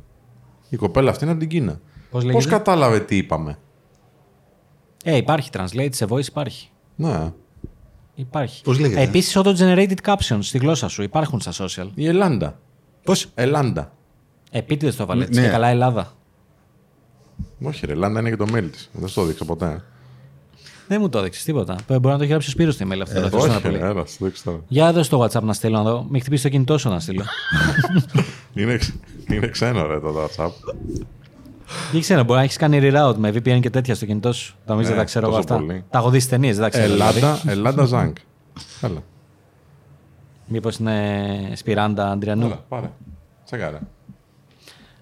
Η 0.69 0.75
κοπέλα 0.75 1.09
αυτή 1.09 1.23
είναι 1.23 1.31
από 1.31 1.41
την 1.41 1.49
Κίνα. 1.49 1.71
Πώς 1.71 2.23
Πώς 2.23 2.23
λέγεται; 2.23 2.49
κατάλαβε 2.49 2.99
τι 2.99 3.17
είπαμε; 3.17 3.57
Ε, 5.03 5.15
υπάρχει 5.15 5.49
translate 5.53 5.89
σε 5.91 6.05
voice, 6.09 6.27
υπάρχει. 6.27 6.69
Ναι. 6.95 7.09
Πώς 7.17 7.31
Υπάρχει. 8.15 8.61
Επίση, 8.65 8.81
λέγεται; 8.81 9.01
Επίσης, 9.01 9.37
auto-generated 9.37 9.95
captions 10.05 10.37
στη 10.41 10.57
γλώσσα 10.57 10.87
σου 10.87 11.03
υπάρχουν 11.03 11.39
στα 11.41 11.65
social. 11.65 11.87
Η 11.95 12.07
Ελλάδα. 12.07 12.59
Πώς; 13.03 13.27
Ελλάδα. 13.35 13.91
Επίτηδες 14.51 14.95
το 14.95 15.03
έβαλε. 15.03 15.25
Ναι. 15.29 15.41
Και 15.41 15.47
καλά, 15.47 15.67
Ελλάδα. 15.67 16.13
Όχι, 17.63 17.85
ρε, 17.85 17.91
Ελλάδα 17.91 18.19
είναι 18.19 18.29
και 18.29 18.35
το 18.35 18.45
mail 18.53 18.69
της. 18.71 18.89
Δεν 18.93 19.07
σου 19.07 19.15
το 19.15 19.21
έδειξα 19.21 19.45
ποτέ. 19.45 19.83
Δεν 20.87 21.01
μου 21.01 21.09
το 21.09 21.17
έδειξες 21.19 21.43
τίποτα. 21.43 21.73
Ε, 21.87 21.93
Μπορεί 21.99 22.07
να 22.07 22.15
το 22.17 22.21
έχει 22.21 22.29
γράψει 22.31 22.47
ο 22.49 22.51
Σπύρος 22.51 22.73
στη 22.73 22.87
mail 22.91 22.99
αυτό. 23.01 23.21
το 23.21 23.29
θέλω 23.29 23.45
να 23.45 23.53
Όχι, 23.53 23.61
πολύ. 23.61 23.77
ρε, 23.77 23.85
έλα, 23.87 24.05
σου 24.05 24.25
δείξω 24.25 24.41
τώρα. 24.45 24.59
Για 24.67 24.93
δω 24.93 25.03
στο 25.03 25.21
WhatsApp 25.23 25.41
να 25.43 25.53
στείλω 25.53 25.77
να 25.77 25.83
δω. 25.83 26.05
Με 26.09 26.19
χτυπήσεις 26.19 26.43
το 26.43 26.49
κινητό 26.49 26.77
σου 26.77 26.89
να 26.89 26.99
στείλω. 26.99 27.23
Είναι, 28.53 28.77
ξ- 28.77 28.95
είναι 29.31 29.47
ξένο, 29.47 29.87
ρε, 29.87 29.99
το 29.99 30.15
WhatsApp. 30.17 30.49
Δεν 31.91 32.01
ξέρω, 32.01 32.23
μπορεί 32.23 32.37
να 32.37 32.43
έχεις 32.43 32.57
κάνει 32.57 32.79
reroute 32.81 33.15
με 33.17 33.29
VPN 33.29 33.59
και 33.61 33.69
τέτοια 33.69 33.95
στο 33.95 34.05
κινητό 34.05 34.33
σου. 34.33 34.55
Νομίζω 34.65 34.87
Ναι, 34.89 34.93
δεν 34.95 35.03
τα 35.03 35.09
ξέρω 35.09 35.25
εγώ 35.27 35.35
τόσο 35.35 35.53
αυτά. 35.53 35.65
πολύ. 35.65 35.83
Τα 35.89 35.97
έχω 35.97 36.09
δεις 36.09 36.21
στι 36.23 36.31
ταινίες, 36.31 36.55
δεν 36.57 36.63
τα 36.63 36.69
ξέρω. 36.69 36.93
δηλαδή. 36.93 37.17
Ελλάδα, 37.17 37.41
Ελλάδα 37.47 37.85
Ζάνκ. 37.85 38.17
Έλα, 38.81 39.03
Μήπως 40.47 40.77
είναι 40.77 41.51
Σπιράντα 41.55 42.09
Αντριανού. 42.11 42.45
έλα, 42.45 42.63
πάρε. 42.69 42.91
Τσεκάρε. 43.45 43.79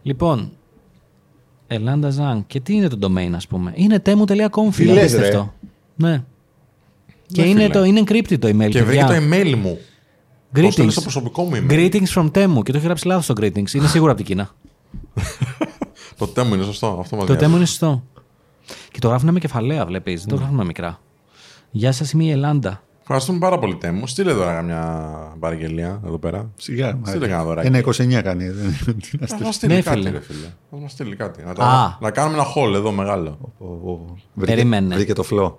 Λοιπόν, 0.04 0.52
Ελλάδα 1.68 2.10
Ζαν. 2.10 2.44
Και 2.48 2.60
τι 2.60 2.74
είναι 2.74 2.88
το 2.88 2.98
domain, 3.08 3.32
ας 3.36 3.48
πούμε; 3.48 3.72
Είναι 3.76 4.02
temu.com, 4.06 4.72
φίλε. 4.72 4.94
λες, 4.94 5.12
ρε; 5.14 5.18
απίστευτο. 5.18 5.54
Ναι. 6.10 6.24
Και 7.28 7.42
Ναι, 7.42 7.48
είναι, 7.48 7.62
φίλε. 7.62 7.74
το, 7.74 7.84
είναι 7.84 8.02
encrypted 8.06 8.40
το 8.40 8.48
email. 8.48 8.70
Και 8.70 8.84
βρήκε 8.84 9.06
παιδιά. 9.06 9.08
το 9.08 9.14
email 9.14 9.56
μου. 9.56 9.78
Το 10.54 10.72
στέλνει 10.72 10.90
Greetings. 10.90 10.92
στο 10.92 11.02
προσωπικό 11.02 11.44
μου 11.44 11.52
email. 11.56 11.72
Greetings 11.72 12.08
from 12.16 12.26
Temu. 12.32 12.64
Και 12.64 12.72
το 12.72 12.78
έχει 12.78 12.86
γράψει 12.86 13.08
λάθος 13.08 13.26
το 13.26 13.34
greetings. 13.38 13.74
Είναι 13.74 13.88
σίγουρα 13.88 14.12
από 14.12 14.24
την 14.24 14.26
Κίνα. 14.26 14.50
Το 16.18 16.28
τέμου 16.28 16.54
είναι 16.54 16.64
σωστό. 16.64 16.98
Αυτό 17.00 17.16
μας 17.16 17.26
το 17.26 17.34
νοιάζει. 17.34 17.46
Temu 17.48 17.56
είναι 17.56 17.66
σωστό. 17.66 18.04
Και 18.92 19.00
το 19.00 19.08
γράφουν 19.08 19.32
με 19.32 19.40
κεφαλαία, 19.40 19.86
βλέπεις. 19.86 20.20
Δεν 20.20 20.30
το 20.30 20.36
γράφουν 20.36 20.56
με 20.56 20.66
μικρά. 20.66 21.00
Γεια 21.72 21.92
σας, 21.92 22.12
είμαι 22.12 22.24
η 22.24 22.30
Ελλάδα. 22.30 22.84
Ευχαριστούμε 23.02 23.40
πάρα 23.40 23.60
πολύ, 23.60 23.76
Τέμου. 23.76 24.08
Στείλε 24.08 24.34
τώρα 24.34 24.62
μια 24.62 25.12
παραγγελία 25.40 26.02
εδώ 26.06 26.18
πέρα. 26.18 26.52
Σιγά. 26.56 27.00
Στείλε 27.06 27.28
κανένα 27.28 27.44
δωράκι. 27.44 27.68
Ένα 27.68 27.78
29 27.78 28.22
κάνει. 28.24 28.50
δεν- 28.50 28.76
τι 29.00 29.18
να 29.20 29.28
Θα 29.28 29.28
στείλεις. 29.28 29.44
μα 29.46 29.52
στείλει 29.52 29.74
Ναι, 29.74 29.82
κάτι, 29.82 29.98
φίλε. 29.98 30.10
ρε 30.10 30.20
φίλε. 30.20 30.48
Θα 30.72 30.78
μας 30.78 30.92
στείλει 30.92 31.16
κάτι. 31.16 31.44
Να, 31.44 31.50
Α. 31.50 31.54
τα- 31.54 31.98
να 32.02 32.12
κάνουμε 32.12 32.36
ένα 32.38 32.46
haul 32.56 32.74
εδώ 32.74 32.92
μεγάλο. 32.92 33.54
Ο- 33.58 33.66
ο- 33.66 34.06
βρήκε- 34.34 34.56
Περίμενε. 34.56 34.96
Βρήκε 34.96 35.14
το 35.14 35.24
flow. 35.32 35.54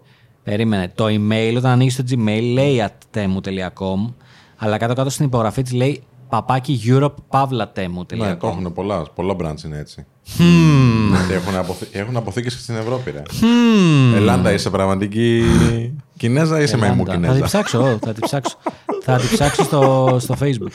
Περίμενε. 0.44 0.92
Το 0.94 1.04
email 1.04 1.54
όταν 1.56 1.70
ανοίγεις 1.70 1.96
το 1.96 2.04
Gmail 2.10 2.52
λέει 2.52 2.84
at 2.86 3.18
temu.com, 3.18 4.12
αλλά 4.56 4.76
κάτω-κάτω 4.78 5.10
στην 5.10 5.24
υπογραφή 5.24 5.62
της 5.62 5.72
λέει 5.72 6.02
παπάκι 6.28 6.80
europepavlatemu.com. 6.86 8.16
Ναι, 8.16 8.36
το 8.36 8.46
έχουν 8.46 8.72
πολλά. 8.72 9.02
Πολλά 9.14 9.36
branch 9.38 9.64
είναι 9.64 9.78
έτσι. 9.78 10.06
Γιατί 11.10 11.32
έχουν, 11.32 11.56
αποθή... 11.56 11.86
έχουν 11.92 12.16
αποθήκες 12.16 12.54
και 12.54 12.60
στην 12.60 12.76
Ευρώπη, 12.76 13.10
ρε. 13.10 13.22
Ελλάδα 14.16 14.52
είσαι 14.52 14.70
πραγματική 14.70 15.42
Κινέζα 16.16 16.60
ή 16.60 16.62
είσαι 16.62 16.76
μαϊμού 16.76 17.02
Ελλάδα. 17.06 17.14
Θα 17.14 17.20
την 17.20 17.30
Κινέζα. 17.30 17.44
ψάξω, 17.44 17.98
θα 18.00 18.12
την 18.12 18.22
ψάξω. 18.22 18.56
θα 19.02 19.16
την 19.16 19.28
ψάξω 19.28 19.62
στο, 19.62 20.16
στο 20.20 20.36
facebook. 20.40 20.70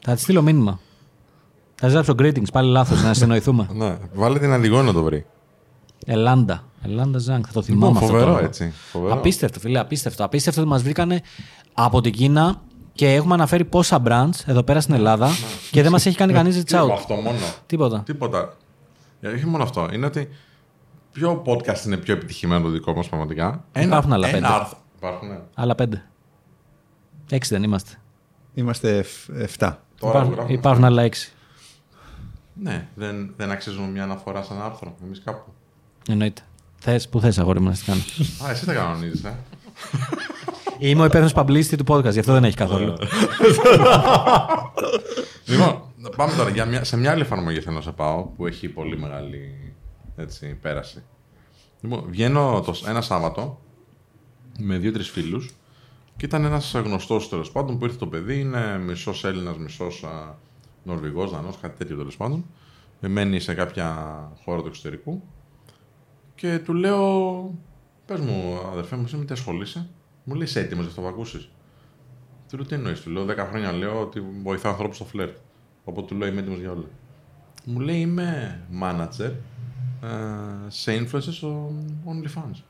Θα 0.00 0.14
της 0.14 0.22
στείλω 0.22 0.42
μήνυμα. 0.42 0.80
Θα 1.74 1.86
της 1.86 1.94
γράψω 1.94 2.14
greetings, 2.18 2.52
πάλι 2.52 2.70
λάθος, 2.70 3.02
να 3.02 3.14
συνοηθούμε. 3.14 3.68
Ναι, 3.72 3.96
βάλε 4.14 4.38
την 4.38 4.52
Αντιγόνη 4.52 4.86
να 4.86 4.92
το 4.92 5.02
βρει. 5.02 5.26
Ελλάδα. 6.06 6.64
Ελλάδα 6.84 7.18
Ζάνκ, 7.18 7.44
θα 7.46 7.52
το 7.52 7.62
θυμάμαι 7.62 7.86
Λοιπόν, 7.86 8.02
αυτό. 8.02 8.12
φοβερό, 8.18 8.32
το- 8.38 8.44
έτσι, 8.44 8.72
φοβερό. 8.90 9.14
Απίστευτο, 9.14 9.60
φίλε, 9.60 9.78
απίστευτο. 9.78 10.24
Απίστευτο 10.24 10.60
ότι 10.60 10.70
μας 10.70 10.82
βρήκανε 10.82 11.20
από 11.74 12.00
την 12.00 12.12
Κίνα 12.12 12.62
και 12.92 13.12
έχουμε 13.14 13.34
αναφέρει 13.34 13.64
πόσα 13.64 14.02
brands 14.06 14.38
εδώ 14.46 14.62
πέρα 14.62 14.80
στην 14.80 14.94
Ελλάδα 14.94 15.28
και 15.70 15.82
δεν 15.82 15.90
μας 15.92 16.06
έχει 16.06 16.16
κάνει 16.16 16.32
κανείς 16.32 16.60
reach 16.60 16.64
Τι 16.66 16.76
από 16.76 16.86
out. 16.86 16.96
αυτό 16.96 17.14
μόνο. 17.14 17.38
Τίποτα. 17.66 18.02
Τίποτα. 18.04 18.56
Ε, 19.20 19.28
Όχι 19.28 19.46
μόνο 19.46 19.62
αυτό. 19.62 19.88
Είναι 19.92 20.06
ότι 20.06 20.28
ποιο 21.12 21.42
podcast 21.46 21.84
είναι 21.86 21.96
πιο 21.96 22.14
επιτυχημένο 22.14 22.62
το 22.62 22.68
δικό 22.68 22.94
μας 22.94 23.08
πραγματικά; 23.08 23.64
Υπάρχουν 23.76 24.12
άλλα 24.12 24.30
πέντε. 24.30 24.46
άρθρο. 24.46 24.78
Υπάρχουν. 24.96 25.28
ναι. 25.28 25.38
Άλλα 25.54 25.74
πέντε. 25.74 26.04
Έξι 27.30 27.54
δεν 27.54 27.62
είμαστε. 27.62 27.92
Είμαστε 28.54 29.04
7. 29.28 29.46
Τώρα 29.58 29.78
που 29.98 30.06
Υπάρχουν, 30.08 30.32
γράφουμε 30.34 30.52
υπάρχουν 30.54 30.84
αυτά. 30.84 30.86
άλλα 30.86 31.02
έξι. 31.02 31.32
Ναι, 32.54 32.88
δεν, 32.94 33.32
δεν 33.36 33.50
αξίζουμε 33.50 33.86
μια 33.88 34.02
αναφορά 34.02 34.42
σε 34.42 34.52
ένα 34.54 34.64
άρθρο. 34.64 34.94
Εμείς 35.04 35.20
κάπου. 35.24 35.52
Εννοείται. 36.08 36.42
Θες, 36.86 37.08
που 37.08 37.20
θες, 37.20 37.38
αγόρι 37.38 37.60
μου, 37.60 37.68
να 37.68 37.74
τι 37.74 37.84
κάνω. 37.84 38.00
Α, 38.46 38.50
εσύ 38.50 38.66
τα 38.66 38.74
κανονίζεις, 38.74 39.24
ε. 39.24 39.36
Είμαι 40.78 41.02
ο 41.02 41.04
υπεύθυνος 41.04 41.32
παμπλίστη 41.32 41.76
του 41.76 41.84
podcast, 41.88 42.12
γι' 42.12 42.18
αυτό 42.18 42.32
δεν 42.32 42.44
έχει 42.44 42.56
καθόλου. 42.56 42.94
λοιπόν, 45.50 45.82
πάμε 46.16 46.32
τώρα. 46.36 46.50
Για 46.50 46.64
μια, 46.64 46.84
σε 46.84 46.96
μια 46.96 47.10
άλλη 47.10 47.20
εφαρμογή 47.20 47.60
θέλω 47.60 47.76
να 47.76 47.82
σε 47.82 47.92
πάω 47.92 48.22
που 48.22 48.46
έχει 48.46 48.68
πολύ 48.68 48.98
μεγάλη 48.98 49.72
έτσι, 50.16 50.58
πέραση. 50.62 51.02
Λοιπόν, 51.80 52.04
βγαίνω 52.08 52.62
το, 52.66 52.74
ένα 52.88 53.00
Σάββατο 53.00 53.60
με 54.58 54.78
δύο-τρεις 54.78 55.08
φίλους 55.08 55.50
και 56.16 56.26
ήταν 56.26 56.44
ένας 56.44 56.74
γνωστός 56.74 57.28
τέλος 57.28 57.50
πάντων 57.50 57.78
που 57.78 57.84
ήρθε 57.84 57.96
το 57.96 58.06
παιδί. 58.06 58.40
Είναι 58.40 58.78
μισός 58.78 59.24
Έλληνας, 59.24 59.56
μισός 59.56 60.04
Νορβηγός, 60.82 61.30
Δανός, 61.30 61.58
κάτι 61.60 61.76
τέτοιο 61.78 61.96
τέλος 61.96 62.16
πάντων. 62.16 62.44
Ε, 63.00 63.08
Μένει 63.08 63.40
σε 63.40 63.54
κάποια 63.54 64.18
χώρα 64.44 64.60
του 64.60 64.66
εξωτερικού. 64.66 65.22
Και 66.34 66.58
του 66.58 66.74
λέω, 66.74 67.50
πες 68.06 68.20
μου, 68.20 68.58
αδερφέ 68.72 68.96
μου, 68.96 69.02
εσύ 69.04 69.16
με 69.16 69.24
τι 69.24 69.32
ασχολείσαι; 69.32 69.88
Μου 70.24 70.34
λέει, 70.34 70.46
είσαι 70.46 70.60
έτοιμος 70.60 70.82
για 70.82 70.90
αυτό 70.90 71.00
που 71.00 71.08
ακούσεις; 71.08 71.48
Του 72.50 72.56
λέω, 72.56 72.66
τι 72.66 72.74
εννοείς, 72.74 73.00
του 73.00 73.10
λέω, 73.10 73.24
10 73.24 73.36
χρόνια 73.48 73.72
λέω 73.72 74.00
ότι 74.00 74.22
βοηθάω 74.42 74.72
ανθρώπους 74.72 74.96
στο 74.96 75.04
φλερτ. 75.04 75.36
Οπότε 75.84 76.06
του 76.06 76.14
λέω, 76.14 76.28
είμαι 76.28 76.40
έτοιμος 76.40 76.58
για 76.58 76.70
όλα. 76.70 76.84
Μου 77.64 77.80
λέει, 77.80 78.00
είμαι 78.00 78.60
manager 78.82 79.30
ε, 80.02 80.68
σε 80.68 80.92
influencers 81.00 81.32
στο 81.32 81.72
OnlyFans. 82.06 82.62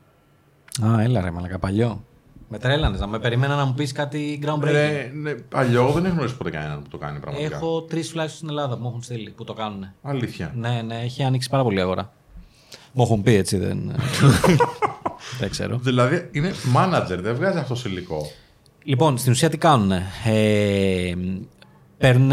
Α, 0.85 1.01
έλα 1.01 1.21
ρε, 1.21 1.31
μαλακα 1.31 1.59
παλιό. 1.59 2.03
Με 2.49 2.59
τρέλανε, 2.59 2.97
να 2.97 3.07
με 3.07 3.19
περίμενα 3.19 3.55
να 3.55 3.65
μου 3.65 3.73
πεις 3.73 3.91
κάτι 3.91 4.39
groundbreaking. 4.45 4.61
Ρε, 4.71 5.11
ναι, 5.13 5.33
παλιό 5.33 5.91
δεν 5.91 6.05
έχω 6.05 6.13
γνωρίσει 6.13 6.37
ποτέ 6.37 6.49
κανέναν 6.49 6.81
που 6.81 6.89
το 6.89 6.97
κάνει 6.97 7.19
πραγματικά. 7.19 7.55
Έχω 7.55 7.81
τρεις 7.81 8.09
τουλάχιστον 8.09 8.37
στην 8.37 8.49
Ελλάδα 8.49 8.75
που 8.75 8.81
μου 8.81 8.87
έχουν 8.87 9.01
στείλει 9.01 9.29
που 9.29 9.43
το 9.43 9.53
κάνουν. 9.53 9.85
Αλήθεια. 10.01 10.53
Ναι, 10.55 10.81
ναι, 10.81 11.01
έχει 11.01 11.23
ανοίξει 11.23 11.49
πάρα 11.49 11.63
πολύ 11.63 11.81
αγορά. 11.81 12.13
Μου 12.97 13.03
έχουν 13.03 13.21
πει 13.21 13.35
έτσι, 13.35 13.57
δεν. 13.57 13.95
δεν 15.39 15.49
ξέρω. 15.49 15.77
Δηλαδή 15.77 16.29
είναι 16.31 16.51
manager, 16.75 17.17
δεν 17.21 17.35
βγάζει 17.35 17.57
αυτό 17.57 17.75
σε 17.75 17.89
υλικό. 17.89 18.31
Λοιπόν, 18.83 19.17
στην 19.17 19.31
ουσία 19.31 19.49
τι 19.49 19.57
κάνουν. 19.57 19.91
Ε, 20.25 21.13
παίρνουν 21.97 22.31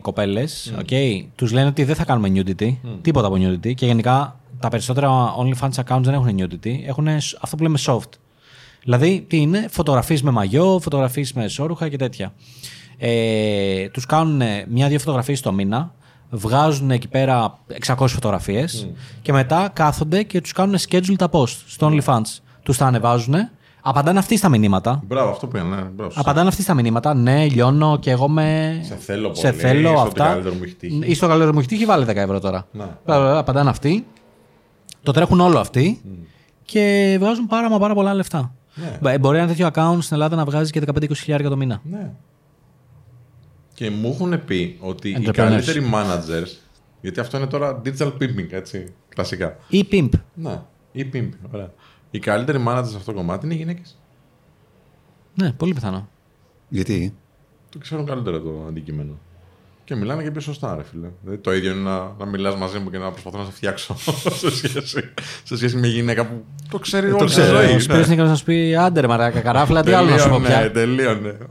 κοπέλες, 0.00 0.74
okay, 0.78 1.24
τους 1.34 1.52
λένε 1.52 1.66
ότι 1.66 1.84
δεν 1.84 1.94
θα 1.94 2.04
κάνουμε 2.04 2.32
nudity, 2.34 2.76
τίποτα 3.02 3.26
από 3.26 3.36
nudity 3.40 3.74
και 3.74 3.86
γενικά 3.86 4.40
τα 4.60 4.68
περισσότερα 4.68 5.34
OnlyFans 5.36 5.84
accounts 5.84 6.02
δεν 6.02 6.14
έχουν 6.14 6.36
nudity, 6.38 6.80
έχουν 6.86 7.08
αυτό 7.40 7.56
που 7.56 7.62
λέμε 7.62 7.78
soft. 7.86 8.10
Δηλαδή, 8.82 9.24
τι 9.28 9.36
είναι, 9.36 9.66
φωτογραφίες 9.70 10.22
με 10.22 10.30
μαγιό, 10.30 10.78
φωτογραφίες 10.82 11.32
με 11.32 11.48
σόρουχα 11.48 11.88
και 11.88 11.96
τέτοια. 11.96 12.32
Ε, 12.98 13.88
τους 13.88 14.06
κάνουν 14.06 14.42
μια-δύο 14.68 14.98
φωτογραφίες 14.98 15.40
το 15.40 15.52
μήνα, 15.52 15.94
βγάζουν 16.30 16.90
εκεί 16.90 17.08
πέρα 17.08 17.58
600 17.86 17.94
φωτογραφίες 18.08 18.88
και 19.22 19.32
μετά 19.32 19.70
κάθονται 19.72 20.22
και 20.22 20.40
τους 20.40 20.52
κάνουν 20.52 20.76
schedule 20.88 21.14
τα 21.18 21.28
post 21.32 21.48
στο 21.66 21.90
OnlyFans. 21.92 22.40
Τους 22.62 22.76
τα 22.76 22.86
ανεβάζουν, 22.86 23.34
απαντάνε 23.82 24.18
αυτοί 24.18 24.36
στα 24.36 24.48
μηνύματα. 24.48 25.02
Μπράβο, 25.06 25.30
αυτό 25.30 25.46
που 25.46 25.56
είναι. 25.56 25.76
Ναι, 25.76 25.82
μπράβο. 25.82 26.12
Απαντάνε 26.14 26.48
αυτοί 26.48 26.62
στα 26.62 26.74
μηνύματα. 26.74 27.14
Ναι, 27.14 27.44
λιώνω 27.46 27.98
και 27.98 28.10
εγώ 28.10 28.28
με. 28.28 28.78
Σε 28.84 28.94
θέλω 28.96 29.34
Σε 29.34 29.48
πολύ, 29.48 29.60
θέλω 29.62 29.88
ή 29.90 29.92
στο 29.92 30.00
αυτά. 30.00 30.24
καλύτερο 30.26 30.54
μου 30.54 30.60
έχει 30.64 30.74
τύχει. 30.74 31.00
Ή 31.04 31.14
στο 31.14 31.26
καλύτερο 31.28 31.52
μου 31.52 31.58
έχει 31.58 31.68
τύχει, 31.68 31.84
βάλε 31.84 32.04
10 32.04 32.16
ευρώ 32.16 32.40
τώρα. 32.40 32.66
Ναι. 32.72 32.84
Μπράβο, 33.04 33.22
μπράβο, 33.22 33.38
Απαντάνε 33.38 33.70
αυτοί. 33.70 34.06
Το 35.02 35.12
τρέχουν 35.12 35.40
όλο 35.40 35.58
αυτοί 35.58 36.00
και 36.64 37.16
βγάζουν 37.20 37.46
πάρα 37.46 37.70
μα 37.70 37.78
πάρα 37.78 37.94
πολλά 37.94 38.14
λεφτά. 38.14 38.54
Ναι. 38.74 38.98
Μπα- 39.00 39.18
Μπορεί 39.18 39.38
ένα 39.38 39.46
τέτοιο 39.46 39.68
account 39.74 39.96
στην 40.00 40.16
Ελλάδα 40.16 40.36
να 40.36 40.44
βγάζει 40.44 40.70
και 40.70 40.80
15-20 40.86 41.12
χιλιάρια 41.14 41.48
το 41.48 41.56
μήνα. 41.56 41.80
Ναι. 41.90 42.10
Και 43.76 43.90
μου 43.90 44.10
έχουν 44.14 44.44
πει 44.44 44.76
ότι 44.80 45.08
οι 45.10 45.16
Entrepreneurs. 45.20 45.32
καλύτεροι 45.34 45.90
managers. 45.94 46.50
Γιατί 47.00 47.20
αυτό 47.20 47.36
είναι 47.36 47.46
τώρα 47.46 47.82
digital 47.84 48.12
pimping, 48.20 48.46
έτσι. 48.50 48.94
Κλασικά. 49.08 49.56
Ή 49.68 49.86
pimp. 49.92 50.08
Ναι. 50.34 50.60
Ή 50.92 51.10
pimp. 51.12 51.28
Ωραία. 51.52 51.72
Οι 52.10 52.18
καλύτεροι 52.18 52.64
managers 52.68 52.86
σε 52.86 52.96
αυτό 52.96 53.12
το 53.12 53.12
κομμάτι 53.12 53.44
είναι 53.44 53.54
οι 53.54 53.58
γυναίκες. 53.58 53.98
Ναι, 55.34 55.52
πολύ 55.52 55.74
πιθανό. 55.74 56.08
Γιατί; 56.68 57.14
Το 57.68 57.78
ξέρουν 57.78 58.06
καλύτερα 58.06 58.40
το 58.40 58.64
αντικείμενο. 58.68 59.18
Και 59.84 59.94
μιλάνε 59.94 60.22
και 60.22 60.30
πιο 60.30 60.40
σωστά, 60.40 60.76
ρε 60.76 60.82
φίλε. 60.82 61.08
Δηλαδή, 61.22 61.38
το 61.40 61.54
ίδιο 61.54 61.70
είναι 61.72 61.80
να, 61.80 62.14
να 62.18 62.26
μιλάς 62.26 62.56
μαζί 62.56 62.78
μου 62.78 62.90
και 62.90 62.98
να 62.98 63.10
προσπαθώ 63.10 63.38
να 63.38 63.44
σε 63.44 63.50
φτιάξω 63.52 63.96
σε 64.40 64.50
σχέση, 64.56 65.10
σε 65.44 65.56
σχέση 65.56 65.76
με 65.76 65.86
γυναίκα 65.86 66.26
που 66.26 66.44
το 66.68 66.78
ξέρει 66.78 67.10
όλη 67.10 67.18
τη 67.18 67.24
ξέρει. 67.24 67.48
ζωή. 67.48 67.66
Ο 67.70 67.72
ναι. 67.72 67.78
Σπύρος 67.78 68.08
Νίκολας 68.08 68.30
να 68.30 68.36
σου 68.36 68.44
πει 68.44 68.76
άντε 68.76 69.00
ρε 69.00 69.06
μαράκα 69.06 69.40
καράφλα, 69.40 69.82
τι 69.82 69.92
άλλο 69.92 70.10
να 70.10 70.18
σου 70.18 70.28
πω 70.28 70.40
Τελείωνε, 70.40 70.60
πια. 70.60 70.70
τελείωνε. 70.70 71.38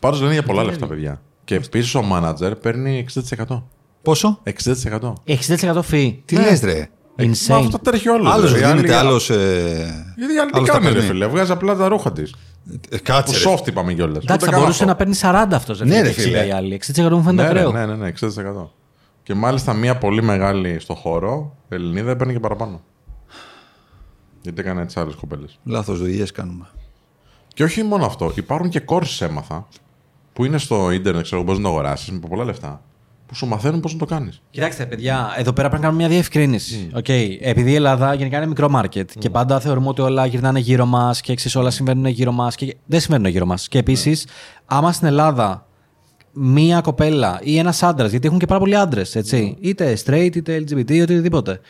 Πάντως 0.00 0.20
λένε 0.20 0.32
για 0.32 0.42
πολλά 0.42 0.64
λεφτά, 0.64 0.86
παιδιά. 0.86 1.20
Και 1.44 1.60
πίσω 1.60 1.98
ο 1.98 2.04
manager 2.12 2.52
παίρνει 2.60 3.06
60%. 3.46 3.62
Πόσο; 4.02 4.40
60%. 4.44 5.12
60% 5.26 5.80
fee. 5.90 6.16
Τι 6.24 6.34
λες 6.36 6.60
ρε; 6.60 6.88
Μα 7.18 7.24
Insane. 7.24 7.64
αυτό 7.64 7.78
τρέχει 7.78 8.08
όλο. 8.08 8.30
Άλλος 8.30 8.52
δηλαδή. 8.54 8.72
δίνεται, 8.76 8.94
Άλλοι- 8.94 9.06
άλλος. 9.08 9.26
Γιατί 9.28 10.34
οι 10.34 10.38
άλλοι 10.40 10.50
τι 10.50 10.56
άλλος 10.56 10.68
τα 10.68 10.72
κάνουν, 10.72 10.88
ρε 10.88 10.94
παίρνει. 10.94 11.08
φίλε. 11.08 11.26
Βγάζει 11.26 11.52
απλά 11.52 11.76
τα 11.76 11.88
ρούχα 11.88 12.12
της. 12.12 12.34
Ε, 12.90 12.98
Κάτσε. 12.98 13.38
ρε. 13.48 13.54
Soft 13.54 13.66
είπαμε 13.68 13.92
κιόλας. 13.92 14.22
Εντάξει, 14.24 14.50
θα 14.50 14.58
μπορούσε 14.58 14.84
να 14.84 14.94
παίρνει 14.96 15.14
40 15.14 15.56
αυτός. 15.56 15.80
Ναι, 15.80 16.00
ρε, 16.02 16.10
φίλε. 16.10 16.26
φίλε. 16.26 16.46
Οι 16.46 16.50
άλλοι. 16.50 16.74
60% 16.74 17.10
μου 17.10 17.22
φαίνεται 17.22 17.42
Ναι, 17.42 17.48
ακραίο. 17.48 17.72
ναι, 17.72 17.86
ναι, 17.86 17.94
ναι, 17.94 18.06
60%. 18.08 18.70
Και 19.22 19.34
μάλιστα 19.34 19.72
μία 19.72 19.98
πολύ 19.98 20.22
μεγάλη 20.22 20.76
στο 20.80 20.94
χώρο, 20.94 21.56
Ελληνίδα, 21.68 22.16
παίρνει 22.16 22.32
και 22.32 22.40
παραπάνω. 22.40 22.80
Γιατί 24.42 24.60
έκανε 24.60 24.86
τις 24.86 24.96
άλλες 24.96 25.14
κοπέλες. 25.14 25.58
Λάθος 25.64 25.98
δουλειές 25.98 26.32
κάνουμε. 26.32 26.66
Και 27.54 27.62
όχι 27.64 27.82
μόνο 27.82 28.04
αυτό, 28.06 28.32
υπάρχουν 28.36 28.68
και 28.68 28.82
courses 28.86 29.20
έμαθα 29.20 29.68
που 30.32 30.44
είναι 30.44 30.58
στο 30.58 30.90
ίντερνετ, 30.90 31.22
ξέρω 31.22 31.44
πώ 31.44 31.52
να 31.54 31.60
το 31.60 31.68
αγοράσεις 31.68 32.10
με 32.10 32.18
πολλά 32.18 32.44
λεφτά. 32.44 32.80
Που 33.26 33.34
σου 33.34 33.46
μαθαίνουν 33.46 33.80
πώς 33.80 33.92
να 33.92 33.98
το 33.98 34.04
κάνεις. 34.04 34.42
Κοιτάξτε, 34.50 34.86
παιδιά, 34.86 35.34
εδώ 35.36 35.52
πέρα 35.52 35.68
πρέπει 35.68 35.82
να 35.82 35.88
κάνουμε 35.88 36.06
μια 36.06 36.14
διευκρίνηση. 36.14 36.90
Mm. 36.94 36.98
Okay. 36.98 37.36
Επειδή 37.40 37.70
η 37.70 37.74
Ελλάδα 37.74 38.14
γενικά 38.14 38.36
είναι 38.36 38.46
μικρό 38.46 38.70
market 38.74 39.04
και 39.18 39.30
πάντα 39.30 39.60
θεωρούμε 39.60 39.88
ότι 39.88 40.00
όλα 40.00 40.26
γυρνάνε 40.26 40.58
γύρω 40.58 40.86
μας 40.86 41.20
και 41.20 41.32
εξής 41.32 41.56
όλα 41.56 41.70
συμβαίνουν 41.70 42.06
γύρω 42.06 42.32
μας 42.32 42.54
και 42.54 42.76
δεν 42.86 43.00
συμβαίνουν 43.00 43.26
γύρω 43.30 43.46
μας. 43.46 43.68
Και 43.68 43.78
επίσης, 43.78 44.24
Ναι. 44.24 44.32
άμα 44.64 44.92
στην 44.92 45.06
Ελλάδα 45.06 45.66
μία 46.32 46.80
κοπέλα 46.80 47.40
ή 47.42 47.58
ένας 47.58 47.82
άντρας, 47.82 48.10
γιατί 48.10 48.26
έχουν 48.26 48.38
και 48.38 48.46
πάρα 48.46 48.60
πολλοί 48.60 48.76
άντρες, 48.76 49.14
έτσι, 49.16 49.56
Ναι. 49.60 49.68
είτε 49.68 49.98
straight 50.04 50.30
είτε 50.36 50.56
LGBT 50.56 50.90
είτε 50.90 51.02
οτιδήποτε, 51.02 51.60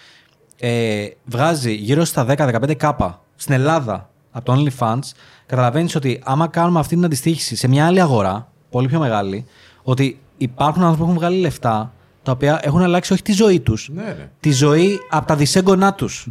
ε, 0.59 1.07
βγάζει 1.25 1.73
γύρω 1.73 2.05
στα 2.05 2.25
10-15 2.25 2.75
κάπα 2.75 3.23
στην 3.37 3.55
Ελλάδα 3.55 4.11
από 4.31 4.45
το 4.45 4.62
OnlyFans, 4.62 4.99
καταλαβαίνεις 5.47 5.95
ότι 5.95 6.21
άμα 6.25 6.47
κάνουμε 6.47 6.79
αυτή 6.79 6.95
την 6.95 7.05
αντιστοίχηση 7.05 7.57
σε 7.57 7.69
μια 7.69 7.87
άλλη 7.87 8.01
αγορά, 8.01 8.53
πολύ 8.71 8.89
πιο 8.89 8.99
μεγάλη, 8.99 9.45
ότι 9.83 10.19
υπάρχουν 10.37 10.83
άνθρωποι 10.83 11.03
που 11.05 11.09
έχουν 11.11 11.21
βγάλει 11.21 11.41
λεφτά 11.41 11.93
τα 12.23 12.33
οποία 12.33 12.61
έχουν 12.63 12.83
αλλάξει 12.83 13.13
όχι 13.13 13.23
τη 13.23 13.33
ζωή 13.33 13.61
τους, 13.61 13.89
Ναι, 13.93 14.03
ρε. 14.05 14.31
τη 14.41 14.53
ζωή 14.53 14.99
από 15.11 15.27
τα 15.27 15.37
δισέγγονά 15.37 15.95
τους. 15.95 16.27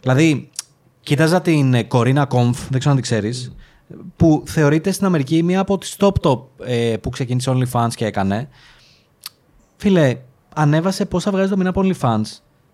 Δηλαδή, 0.00 0.50
κοίταζα 1.00 1.40
την 1.40 1.74
ε, 1.74 1.82
Κορίνα 1.82 2.26
Κόμφ, 2.26 2.58
δεν 2.68 2.78
ξέρω 2.78 2.94
αν 2.94 3.00
την 3.00 3.02
ξέρεις, 3.02 3.52
που 4.16 4.42
θεωρείται 4.46 4.90
στην 4.90 5.06
Αμερική 5.06 5.42
μία 5.42 5.60
από 5.60 5.78
τις 5.78 5.96
top 5.98 6.12
top 6.22 6.40
ε, 6.64 6.96
που 7.00 7.10
ξεκίνησε 7.10 7.52
OnlyFans 7.54 7.88
και 7.94 8.06
έκανε. 8.06 8.48
Φίλε, 9.76 10.16
ανέβασε 10.54 11.04
πόσα 11.04 11.30
βγάζει 11.30 11.50
το 11.50 11.56
μήνα 11.56 11.68
από 11.68 11.82
OnlyFans. 11.84 12.22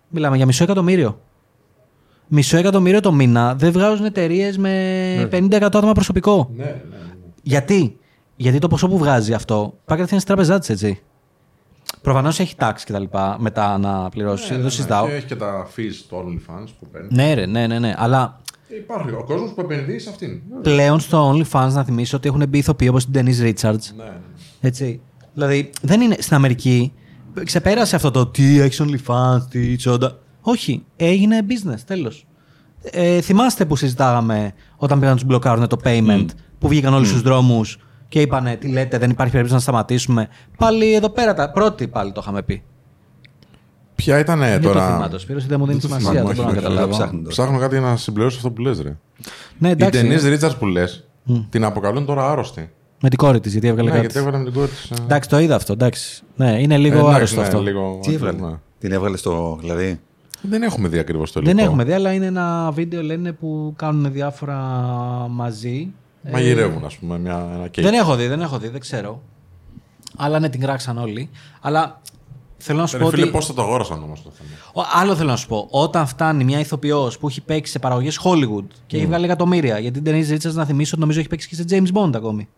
Μιλάμε 0.09 0.37
για 0.37 0.47
μισό 0.47 0.65
εκατομμύριο. 0.65 1.21
Μισό 2.33 2.57
εκατομμύριο 2.57 3.01
το 3.01 3.13
μήνα 3.13 3.55
δεν 3.55 3.73
βγάζουν 3.73 4.05
εταιρείες 4.05 4.59
με 4.59 5.29
50 5.33 5.55
άτομα 5.63 5.93
προσωπικό. 5.93 6.51
Ναι, 6.57 6.65
ναι, 6.65 6.71
ναι. 6.71 6.97
Γιατί; 7.43 7.99
Γιατί 8.37 8.59
το 8.59 8.69
ποσό 8.69 8.89
που 8.89 8.99
βγάζει 8.99 9.33
αυτό 9.33 9.75
πάει 9.85 9.97
κατευθείαν 9.97 10.21
στην 10.21 10.35
τράπεζά 10.35 10.59
της, 10.59 10.69
έτσι. 10.69 11.01
Προφανώς 12.03 12.41
έχει 12.41 12.57
τάξη 12.57 12.87
και 12.87 12.93
τα 12.93 12.99
λοιπά 12.99 13.37
μετά 13.41 13.79
να 13.79 14.09
πληρώσεις. 14.09 14.49
δεν 14.49 14.63
το 14.63 14.71
συζητάω. 14.71 15.07
Και 15.07 15.13
έχει 15.13 15.27
και 15.27 15.37
τα 15.37 15.69
fees 15.77 15.93
στο 15.93 16.25
OnlyFans 16.27 16.67
που 16.79 16.87
παίρνει. 16.93 17.09
Ναι, 17.11 17.35
ρε, 17.35 17.47
ναι, 17.47 17.67
ναι, 17.67 17.79
ναι. 17.79 17.95
Αλλά 17.97 18.41
Υπάρχει 18.69 19.11
ο 19.11 19.25
κόσμος 19.27 19.53
που 19.53 19.61
επενδύει 19.61 19.99
σε 19.99 20.09
αυτήν. 20.11 20.41
πλέον 20.63 21.01
στο 21.01 21.33
OnlyFans 21.33 21.71
να 21.73 21.85
θυμίσω 21.85 22.17
ότι 22.17 22.29
έχουν 22.29 22.49
μπει 22.49 22.59
ηθοποιοί 22.59 22.89
όπως 22.91 23.07
την 23.11 23.13
Denise 23.15 23.43
Richards. 23.43 23.95
Ναι, 23.97 24.05
ναι. 24.05 24.13
Έτσι. 24.61 25.01
Δηλαδή, 25.35 25.71
δεν 25.83 26.01
είναι 26.01 26.17
στην 26.19 26.37
Αμερική. 26.37 26.93
Ξεπέρασε 27.45 27.97
αυτό 27.97 28.11
το 28.11 28.27
τι 28.27 28.61
έχεις 28.61 28.83
OnlyFans, 28.83 29.39
τι 29.51 29.77
τσόντα. 29.77 30.19
Όχι, 30.41 30.85
έγινε 30.97 31.47
business, 31.49 31.79
τέλος. 31.87 32.27
Ε, 32.83 33.21
θυμάστε 33.21 33.65
που 33.65 33.77
συζητάγαμε 33.77 34.53
όταν 34.77 34.99
πήγαν 34.99 35.15
να 35.15 35.21
τους 35.21 35.29
μπλοκάρουν 35.29 35.69
το 35.69 35.77
payment, 35.85 36.27
που 36.59 36.69
βγήκαν 36.69 36.95
όλοι 36.95 37.07
στους 37.07 37.23
δρόμους 37.23 37.79
και 38.09 38.21
είπανε 38.21 38.57
τι 38.57 38.69
λέτε, 38.69 38.99
δεν 38.99 39.11
υπάρχει 39.11 39.33
περίπτωση 39.33 39.55
να 39.59 39.61
σταματήσουμε. 39.73 40.29
Πάλι 40.59 40.95
εδώ 40.95 41.09
πέρα, 41.09 41.35
τα 41.35 41.51
πρώτοι 41.51 41.89
πάλι 41.89 42.13
το 42.13 42.21
είχαμε 42.23 42.43
πει. 42.43 42.63
Ποια 43.95 44.19
ήταν 44.19 44.39
Δεν 44.41 44.61
το 44.61 44.69
τώρα; 44.69 44.87
θυμάμαι 44.87 45.09
το 45.09 45.19
Σπύρος, 45.19 45.47
δεν 45.47 45.61
μου 45.61 45.67
δίνει 45.67 45.81
το 45.81 45.87
σημασία, 45.87 46.11
θυμάμαι, 46.11 46.27
δεν 46.27 46.37
μπορώ 46.37 46.47
να 46.49 46.53
όχι, 46.53 46.63
καταλάβω. 46.63 46.91
ψάχνω 46.91 47.19
τώρα. 47.19 47.29
Ψάχνω 47.29 47.59
κάτι 47.59 47.79
να 47.81 47.97
συμπληρώσω 47.97 48.37
αυτό 48.37 48.51
που 48.51 48.61
λες 48.61 48.81
ρε. 48.81 48.97
Ναι, 49.59 49.69
Η 49.69 49.71
εντάξει. 49.71 50.09
Denise 50.11 50.39
Richards 50.41 50.59
που 50.59 50.67
λες, 50.67 51.09
την 51.49 51.65
αποκαλούν 51.65 52.05
τώρα 52.07 52.31
άρρωστη. 52.31 52.71
Με 53.03 53.09
την 53.09 53.19
κόρη 53.19 53.41
της, 53.41 53.53
γιατί 53.53 53.67
έβγαλε 53.69 53.91
Ναι, 53.91 53.97
κάτι. 53.97 54.07
γιατί 54.07 54.21
έβαλε 54.21 54.39
με 54.39 54.45
την 54.45 54.53
κόρη 54.53 54.69
της. 54.69 54.91
Εντάξει, 55.01 55.29
το 55.29 55.39
είδα 55.39 55.55
αυτό, 55.55 55.73
εντάξει. 55.73 56.23
Ναι, 56.37 56.61
είναι 56.61 56.77
λίγο 56.79 57.07
άρρωστο 57.07 57.41
αυτό. 57.41 57.63
Τι 58.01 58.15
έβγαλε; 58.15 58.39
Την 58.79 58.93
έβγαλε 58.93 59.17
στο 59.17 59.59
δηλαδή. 59.61 60.01
Δεν 60.43 60.63
έχουμε 60.63 60.89
δει 60.89 60.99
ακριβώς 60.99 61.33
το 61.33 61.41
υλικό. 61.41 61.57
Δεν 61.57 61.65
έχουμε 61.65 61.85
δει, 61.85 61.93
αλλά 61.93 62.13
είναι 62.13 62.27
ένα 62.27 62.71
βίντεο 62.73 63.03
λένε 63.03 63.33
που 63.33 63.73
κάνουν 63.77 64.13
διάφορα 64.13 64.57
μαζί. 65.31 65.93
Ε, 66.23 66.31
Μαγειρεύουν, 66.31 66.85
ας 66.85 66.97
πούμε, 66.97 67.19
μια, 67.19 67.51
ένα 67.55 67.69
κέικ. 67.69 67.85
δεν 67.87 67.95
έχω 67.95 68.17
δει, 68.17 68.27
δεν 68.27 68.41
έχω 68.41 68.59
δει, 68.59 68.69
δεν 68.69 68.81
ξέρω. 68.81 69.23
Αλλά 70.17 70.39
ναι, 70.39 70.49
την 70.49 70.61
κράξαν 70.61 70.99
όλοι. 70.99 71.31
Αλλά 71.61 72.01
θέλω 72.57 72.79
να 72.81 72.87
σου 72.87 72.97
Ρε 72.99 73.05
πω 73.05 73.11
φίλε, 73.11 73.23
ότι. 73.23 73.31
πώς 73.31 73.47
θα 73.47 73.55
το 73.55 73.63
αγόρασαν 73.63 74.03
όμως 74.03 74.23
το 74.23 74.31
θέμα; 74.31 74.51
Ο- 74.73 74.99
Άλλο 75.01 75.17
θέλω 75.17 75.31
να 75.31 75.37
σου 75.37 75.47
πω. 75.49 75.67
Όταν 75.71 76.07
φτάνει 76.07 76.45
μια 76.45 76.59
ηθοποιός 76.59 77.19
που 77.19 77.29
έχει 77.29 77.41
παίξει 77.41 77.73
σε 77.73 77.79
παραγωγές 77.79 78.21
Hollywood 78.25 78.65
και 78.87 78.97
έχει 78.97 79.07
βγάλει 79.07 79.25
εκατομμύρια. 79.25 79.79
Γιατί 79.79 80.01
την 80.01 80.15
Denise 80.15 80.33
Richards 80.35 80.53
να 80.55 80.65
θυμίσω 80.65 80.91
ότι 80.93 81.01
νομίζω 81.01 81.19
έχει 81.19 81.29
παίξει 81.29 81.49
και 81.49 81.55
σε 81.55 81.65
James 81.69 81.99
Bond 81.99 82.15
ακόμη. 82.15 82.49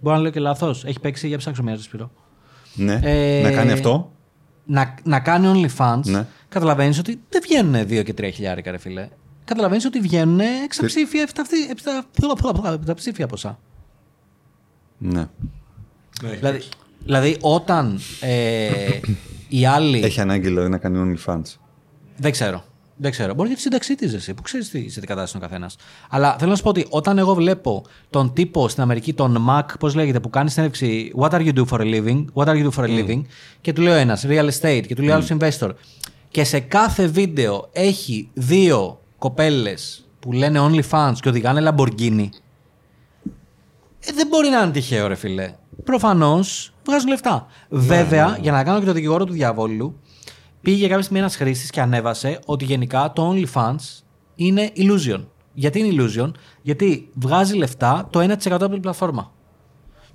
Μπορεί 0.00 0.16
να 0.16 0.22
λέω 0.22 0.30
και 0.30 0.40
λάθος. 0.40 0.84
Έχει 0.84 1.00
παίξει 1.00 1.28
για 1.28 1.38
ψάξω 1.38 1.62
μια 1.62 1.76
Σπύρο. 1.78 2.10
Ναι. 2.74 3.00
Ε, 3.02 3.42
Να 3.42 3.50
κάνει 3.50 3.72
αυτό. 3.72 4.10
Να, 4.66 4.94
να 5.04 5.20
κάνει 5.20 5.68
OnlyFans, 5.76 6.00
Ναι. 6.04 6.26
Καταλαβαίνεις 6.54 6.98
ότι 6.98 7.20
δεν 7.28 7.40
βγαίνουν 7.44 7.82
2 7.82 8.04
και 8.04 8.14
3 8.18 8.30
χιλιάρικα, 8.32 8.70
ρε 8.70 8.78
φίλε. 8.78 9.08
Καταλαβαίνεις 9.44 9.84
ότι 9.84 10.00
βγαίνουν 10.00 10.40
εξαψήφια, 10.64 11.22
εφταυστή- 11.22 11.70
εφτα- 11.70 12.06
επταψήφια 12.72 13.26
ποσά. 13.26 13.58
Ναι. 14.98 15.28
Δηλαδή, 16.22 16.62
δηλαδή 17.04 17.36
όταν 17.40 18.00
ε, 18.20 18.68
οι 19.48 19.66
άλλοι. 19.66 20.02
Έχει 20.04 20.20
ανάγκη 20.20 20.46
δηλαδή 20.48 20.68
να 20.68 20.78
κάνει 20.78 21.16
OnlyFans. 21.26 21.42
Δεν 22.16 22.30
ξέρω. 22.32 22.64
Δεν 22.96 23.10
ξέρω. 23.10 23.34
Μπορεί 23.34 23.48
και 23.48 23.54
τη 23.54 23.60
σύνταξή 23.60 23.94
της, 23.94 24.14
εσύ, 24.14 24.34
που 24.34 24.42
ξέρεις 24.42 24.68
τι, 24.70 24.88
σε 24.88 25.00
τι 25.00 25.06
κατάσταση 25.06 25.36
είναι 25.36 25.46
ο 25.46 25.48
καθένας. 25.48 25.76
Αλλά 26.10 26.36
θέλω 26.38 26.50
να 26.50 26.56
σου 26.56 26.62
πω 26.62 26.68
ότι 26.68 26.86
όταν 26.88 27.18
εγώ 27.18 27.34
βλέπω 27.34 27.84
τον 28.10 28.32
τύπο 28.32 28.68
στην 28.68 28.82
Αμερική, 28.82 29.12
τον 29.14 29.46
Mac, 29.50 29.64
πώς 29.78 29.94
λέγεται, 29.94 30.20
που 30.20 30.30
κάνει 30.30 30.50
συνέντευξη 30.50 31.12
What 31.16 31.30
are 31.30 31.46
you 31.46 31.52
do 31.54 31.64
for 31.64 31.80
a 31.80 31.84
living, 31.94 32.24
What 32.34 32.46
are 32.46 32.56
you 32.56 32.70
do 32.70 32.70
for 32.70 32.84
a 32.84 32.88
living, 32.88 33.22
και 33.60 33.72
του 33.72 33.82
λέει 33.82 33.92
ο 33.92 33.96
ένας 33.96 34.24
Real 34.28 34.48
estate 34.50 34.82
και 34.86 34.94
του 34.94 35.02
λέει 35.02 35.10
ο 35.10 35.14
άλλος 35.14 35.30
investor. 35.38 35.70
Και 36.34 36.44
σε 36.44 36.60
κάθε 36.60 37.06
βίντεο 37.06 37.68
έχει 37.72 38.30
δύο 38.34 39.00
κοπέλες 39.18 40.06
που 40.20 40.32
λένε 40.32 40.60
OnlyFans 40.60 41.12
και 41.20 41.28
οδηγάνε 41.28 41.70
Lamborghini. 41.70 42.28
Ε, 44.00 44.12
δεν 44.12 44.26
μπορεί 44.26 44.48
να 44.48 44.62
είναι 44.62 44.72
τυχαίο, 44.72 45.06
ρε 45.06 45.14
φιλέ. 45.14 45.54
Προφανώς 45.84 46.74
βγάζουν 46.86 47.08
λεφτά. 47.08 47.46
Βέβαια, 47.68 48.38
για 48.40 48.52
να 48.52 48.64
κάνω 48.64 48.78
και 48.78 48.84
το 48.84 48.92
δικηγόρο 48.92 49.24
του 49.24 49.32
διαβόλου, 49.32 50.00
πήγε 50.60 50.86
κάποια 50.86 51.02
στιγμή 51.02 51.18
ένας 51.18 51.36
χρήστης 51.36 51.70
και 51.70 51.80
ανέβασε 51.80 52.38
ότι 52.46 52.64
γενικά 52.64 53.12
το 53.12 53.34
OnlyFans 53.34 54.02
είναι 54.34 54.72
illusion. 54.76 55.24
Γιατί 55.52 55.78
είναι 55.78 56.02
illusion, 56.02 56.30
Γιατί 56.62 57.10
βγάζει 57.14 57.56
λεφτά 57.56 58.08
το 58.10 58.20
1% 58.20 58.50
από 58.50 58.68
την 58.68 58.80
πλατφόρμα. 58.80 59.32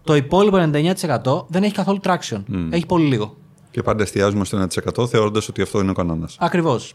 Το 0.04 0.16
υπόλοιπο 0.16 0.58
99% 0.58 1.46
δεν 1.48 1.64
έχει 1.64 1.74
καθόλου 1.74 2.00
traction. 2.04 2.44
Έχει 2.70 2.86
πολύ 2.86 3.06
λίγο. 3.06 3.38
Και 3.72 3.82
πάντα 3.82 4.04
εστιάζουμε 4.04 4.46
στο 4.46 4.68
1% 5.00 5.08
θεωρώντας 5.08 5.48
ότι 5.48 5.62
αυτό 5.62 5.80
είναι 5.80 5.92
ο 5.92 5.94
κανόνας. 5.94 6.38
Ακριβώς. 6.40 6.94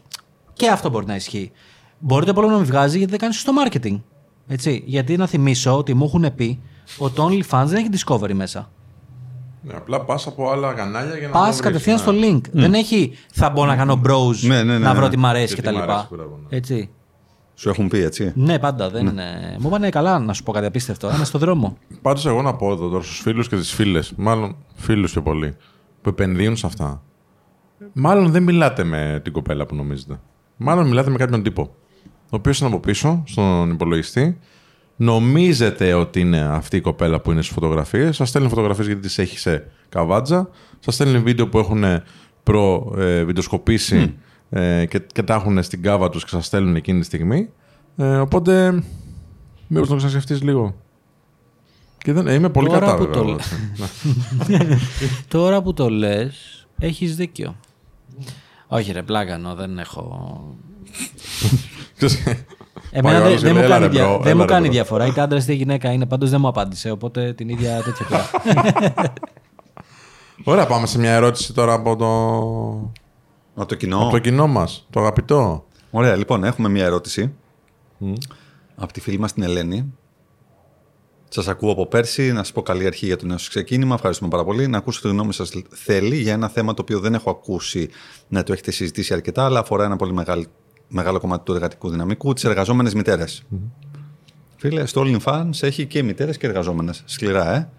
Και 0.53 0.69
αυτό 0.69 0.89
μπορεί 0.89 1.05
να 1.05 1.15
ισχύει. 1.15 1.51
Μπορεί 1.99 2.25
το 2.25 2.31
υπόλοιπο 2.31 2.51
να 2.51 2.57
μην 2.57 2.67
βγάζει 2.67 2.97
γιατί 2.97 3.11
δεν 3.11 3.19
κάνεις 3.19 3.35
σωστό 3.35 3.51
marketing. 3.65 4.01
Έτσι. 4.47 4.83
Γιατί 4.85 5.17
να 5.17 5.27
θυμίσω 5.27 5.77
ότι 5.77 5.93
μου 5.93 6.05
έχουν 6.05 6.35
πει 6.35 6.59
ότι 6.97 7.15
το 7.15 7.29
OnlyFans 7.29 7.65
δεν 7.65 7.75
έχει 7.75 7.89
discovery 7.91 8.33
μέσα. 8.33 8.71
Ναι, 9.61 9.73
απλά 9.73 10.01
πας 10.01 10.27
από 10.27 10.49
άλλα 10.49 10.73
κανάλια 10.73 11.17
για 11.17 11.27
να. 11.27 11.33
Πας 11.33 11.55
το 11.55 11.63
κατευθείαν 11.63 11.97
βρεις, 11.97 12.17
στο 12.17 12.27
ναι. 12.27 12.37
link. 12.37 12.41
Δεν 12.51 12.73
έχει 12.73 13.11
θα 13.33 13.49
μπω 13.49 13.65
να 13.65 13.75
κάνω 13.75 14.01
browse, 14.07 14.47
Ναι, 14.47 14.63
ναι, 14.63 14.77
ναι, 14.77 14.77
να 14.77 14.93
βρω 14.93 15.03
ναι. 15.03 15.09
τι 15.09 15.17
μ' 15.17 15.25
αρέσει 15.25 15.55
Και 15.55 15.61
κτλ. 15.61 15.69
τι 15.69 15.75
μ' 15.75 15.81
αρέσει, 15.81 16.07
μπράβο, 16.09 16.39
ναι. 16.49 16.57
Έτσι. 16.57 16.89
Σου 17.55 17.69
έχουν 17.69 17.87
πει 17.87 17.99
έτσι. 17.99 18.31
Ναι, 18.35 18.59
πάντα. 18.59 18.89
Δεν 18.89 19.05
είναι... 19.05 19.55
Μου 19.59 19.69
πάνε 19.69 19.89
καλά 19.89 20.19
να 20.19 20.33
σου 20.33 20.43
πω 20.43 20.51
κάτι 20.51 20.65
απίστευτο. 20.65 21.07
Ένα 21.07 21.23
στο 21.23 21.37
δρόμο. 21.37 21.77
Πάντως, 22.01 22.25
εγώ 22.25 22.41
να 22.41 22.55
πω 22.55 22.71
εδώ 22.71 22.89
τώρα 22.89 23.03
στους 23.03 23.19
φίλους 23.19 23.47
και 23.47 23.55
τις 23.55 23.73
φίλες, 23.73 24.13
μάλλον 24.15 24.55
φίλους 24.75 25.11
πιο 25.11 25.21
πολύ, 25.21 25.55
που 26.05 26.11
επενδύουν 26.11 26.55
σε 26.55 26.65
αυτά. 26.65 27.01
Μάλλον 27.93 28.31
δεν 28.31 28.43
μιλάτε 28.43 28.83
με 28.83 29.19
την 29.23 29.33
κοπέλα 29.33 29.65
που 29.65 29.75
νομίζετε. 29.75 30.19
Μάλλον 30.57 30.87
μιλάτε 30.87 31.09
με 31.09 31.17
κάποιον 31.17 31.43
τύπο. 31.43 31.75
Ο 32.05 32.35
οποίος 32.35 32.59
είναι 32.59 32.69
από 32.69 32.79
πίσω, 32.79 33.23
στον 33.25 33.69
υπολογιστή. 33.69 34.37
Νομίζετε 34.95 35.93
ότι 35.93 36.19
είναι 36.19 36.41
αυτή 36.41 36.77
η 36.77 36.81
κοπέλα 36.81 37.21
που 37.21 37.31
είναι 37.31 37.41
στις 37.41 37.53
φωτογραφίες. 37.53 38.15
Σας 38.15 38.29
στέλνει 38.29 38.49
φωτογραφίες 38.49 38.87
γιατί 38.87 39.01
τις 39.01 39.17
έχει 39.17 39.39
σε 39.39 39.71
καβάτζα. 39.89 40.49
Σας 40.79 40.93
στέλνει 40.93 41.19
βίντεο 41.19 41.47
που 41.47 41.59
έχουν 41.59 41.83
προ 42.43 42.93
ε, 42.97 43.23
βιντεοσκοπήσει 43.23 44.15
ε, 44.49 44.85
και, 44.85 44.99
και 44.99 45.23
τα 45.23 45.33
έχουν 45.33 45.63
στην 45.63 45.81
κάβα 45.81 46.09
τους 46.09 46.23
και 46.23 46.29
σας 46.29 46.45
στέλνουν 46.45 46.75
εκείνη 46.75 46.99
τη 46.99 47.05
στιγμή. 47.05 47.49
Ε, 47.95 48.17
οπότε. 48.17 48.83
Μήπως 49.67 49.87
το 49.87 49.95
ξανασκεφτεί 49.95 50.33
λίγο; 50.33 50.75
Και 52.05 52.13
δεν, 52.13 52.27
είμαι 52.27 52.49
πολύ 52.49 52.67
Τώρα 52.67 52.79
κατά 52.79 52.95
που 52.95 53.03
βέβαια. 53.03 53.13
το 53.13 53.19
εγώ, 53.21 53.29
λέ- 53.29 53.39
έτσι. 54.47 54.67
Ναι. 54.67 54.77
Τώρα 55.27 55.61
που 55.61 55.73
το 55.73 55.89
λες, 55.89 56.67
έχεις 56.79 57.15
δίκιο. 57.15 57.55
Όχι, 58.67 58.91
ρε, 58.91 59.03
πλάκανο, 59.03 59.55
δεν 59.55 59.79
έχω. 59.79 60.39
Ξέρεις, 61.97 62.23
Εμένα 62.91 63.01
Πάει 63.01 63.15
ο 63.15 63.17
δεν 63.19 63.27
άλλος 63.27 63.41
δεν 63.41 63.53
και 63.53 63.59
μου 63.61 63.67
λέει, 63.67 63.69
κάνει, 63.69 63.85
«Έλα, 63.85 63.87
ρε, 63.87 63.87
δια- 63.87 64.15
bro, 64.15 64.19
δεν 64.21 64.27
έλα, 64.27 64.35
μου 64.35 64.41
ρε, 64.41 64.47
κάνει 64.47 64.67
bro». 64.67 64.71
διαφορά. 64.71 65.05
Είτε 65.05 65.21
άντρα 65.21 65.37
είτε 65.39 65.53
γυναίκα 65.53 65.91
είναι, 65.91 66.05
πάντως 66.05 66.29
δεν 66.29 66.39
μου 66.41 66.47
απάντησε. 66.47 66.91
Οπότε 66.91 67.33
την 67.33 67.49
ίδια 67.49 67.81
τέτοια 67.81 68.05
πήρα. 68.05 68.29
Ωραία, 70.43 70.65
πάμε 70.65 70.87
σε 70.87 70.99
μια 70.99 71.11
ερώτηση 71.13 71.53
τώρα 71.53 71.73
από 71.73 71.95
το, 71.95 72.05
Από 73.55 73.67
το 73.67 73.75
κοινό. 73.75 73.97
από 74.01 74.09
το 74.11 74.19
κοινό 74.19 74.47
μας, 74.47 74.87
το 74.89 74.99
αγαπητό. 74.99 75.65
Ωραία, 75.91 76.15
λοιπόν, 76.15 76.43
έχουμε 76.43 76.69
μια 76.69 76.83
ερώτηση 76.85 77.33
από 78.75 78.93
τη 78.93 78.99
φίλη 79.01 79.19
μας 79.19 79.33
την 79.33 79.43
Ελένη. 79.43 79.93
Σας 81.35 81.47
ακούω 81.47 81.71
από 81.71 81.85
πέρσι. 81.85 82.31
Να 82.31 82.37
σας 82.37 82.51
πω 82.51 82.61
καλή 82.61 82.85
αρχή 82.85 83.05
για 83.05 83.17
το 83.17 83.25
νέο 83.25 83.37
σας 83.37 83.47
ξεκίνημα. 83.47 83.95
Ευχαριστούμε 83.95 84.29
πάρα 84.29 84.43
πολύ. 84.43 84.67
Να 84.67 84.77
ακούσω 84.77 85.01
τη 85.01 85.07
γνώμη 85.07 85.33
σας 85.33 85.51
θέλει 85.69 86.15
για 86.15 86.33
ένα 86.33 86.49
θέμα 86.49 86.73
το 86.73 86.81
οποίο 86.81 86.99
δεν 86.99 87.13
έχω 87.13 87.29
ακούσει 87.29 87.89
να 88.27 88.43
το 88.43 88.53
έχετε 88.53 88.71
συζητήσει 88.71 89.13
αρκετά, 89.13 89.45
αλλά 89.45 89.59
αφορά 89.59 89.83
ένα 89.85 89.95
πολύ 89.95 90.13
μεγάλο, 90.13 90.45
μεγάλο 90.87 91.19
κομμάτι 91.19 91.43
του 91.43 91.53
εργατικού 91.53 91.89
δυναμικού, 91.89 92.33
τις 92.33 92.43
εργαζόμενες 92.43 92.93
μητέρες. 92.93 93.43
Φίλε, 94.55 94.85
στο 94.85 95.03
OnlyFans 95.05 95.49
έχει 95.61 95.85
και 95.85 96.03
μητέρες 96.03 96.37
και 96.37 96.47
εργαζόμενες. 96.47 97.03
Σκληρά, 97.05 97.55
ε. 97.55 97.69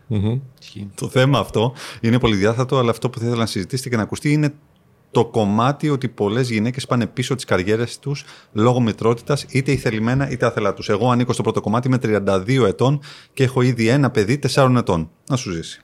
Το 0.94 1.08
θέμα 1.08 1.38
αυτό 1.38 1.72
είναι 2.00 2.18
πολύ 2.18 2.36
διάθετο, 2.36 2.78
αλλά 2.78 2.90
αυτό 2.90 3.10
που 3.10 3.18
θα 3.18 3.24
ήθελα 3.24 3.40
να 3.40 3.46
συζητήσετε 3.46 3.88
και 3.88 3.96
να 3.96 4.02
ακουστεί 4.02 4.32
είναι 4.32 4.54
το 5.16 5.24
κομμάτι 5.24 5.88
ότι 5.90 6.08
πολλές 6.08 6.50
γυναίκες 6.50 6.86
πάνε 6.86 7.06
πίσω 7.06 7.34
τις 7.34 7.44
καριέρες 7.44 7.98
τους 7.98 8.24
λόγω 8.52 8.80
μητρότητας, 8.80 9.46
είτε 9.48 9.72
ηθελημένα 9.72 10.30
είτε 10.30 10.46
άθελά 10.46 10.74
τους. 10.74 10.88
Εγώ 10.88 11.10
ανήκω 11.10 11.32
στο 11.32 11.42
πρώτο 11.42 11.60
κομμάτι, 11.60 11.86
είμαι 11.86 11.98
32 12.02 12.66
ετών 12.66 13.00
και 13.32 13.44
έχω 13.44 13.62
ήδη 13.62 13.88
ένα 13.88 14.10
παιδί 14.10 14.38
4 14.54 14.76
ετών. 14.76 15.10
Να 15.28 15.36
σου 15.36 15.50
ζήσει. 15.50 15.80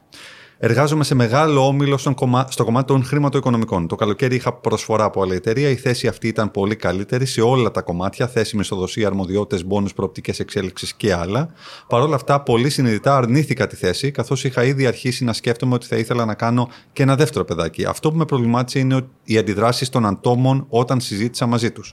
Εργάζομαι 0.64 1.04
σε 1.04 1.14
μεγάλο 1.14 1.66
όμιλο 1.66 1.96
στον 1.98 2.14
κομμά- 2.14 2.46
στο 2.50 2.64
κομμάτι 2.64 2.86
των 2.86 3.04
χρηματοοικονομικών. 3.04 3.86
Το 3.86 3.94
καλοκαίρι 3.94 4.34
είχα 4.34 4.52
προσφορά 4.52 5.04
από 5.04 5.22
άλλη 5.22 5.34
εταιρεία. 5.34 5.68
Η 5.68 5.76
θέση 5.76 6.06
αυτή 6.06 6.28
ήταν 6.28 6.50
πολύ 6.50 6.76
καλύτερη 6.76 7.26
σε 7.26 7.40
όλα 7.40 7.70
τα 7.70 7.80
κομμάτια. 7.82 8.28
Θέση 8.28 8.56
μισθοδοσία, 8.56 9.06
αρμοδιότητες, 9.06 9.64
μπόνους, 9.64 9.92
προοπτικές 9.92 10.40
εξέλιξη 10.40 10.94
και 10.96 11.14
άλλα. 11.14 11.48
Παρ' 11.88 12.00
όλα 12.00 12.14
αυτά, 12.14 12.42
πολύ 12.42 12.70
συνειδητά 12.70 13.16
αρνήθηκα 13.16 13.66
τη 13.66 13.76
θέση, 13.76 14.10
καθώς 14.10 14.44
είχα 14.44 14.64
ήδη 14.64 14.86
αρχίσει 14.86 15.24
να 15.24 15.32
σκέφτομαι 15.32 15.74
ότι 15.74 15.86
θα 15.86 15.96
ήθελα 15.96 16.24
να 16.24 16.34
κάνω 16.34 16.68
και 16.92 17.02
ένα 17.02 17.16
δεύτερο 17.16 17.44
παιδάκι. 17.44 17.84
Αυτό 17.84 18.10
που 18.10 18.16
με 18.16 18.24
προβλημάτισε 18.24 18.78
είναι 18.78 18.94
ότι 18.94 19.08
οι 19.24 19.38
αντιδράσεις 19.38 19.88
των 19.88 20.06
ατόμων 20.06 20.66
όταν 20.68 21.00
συζήτησα 21.00 21.46
μαζί 21.46 21.70
τους. 21.70 21.92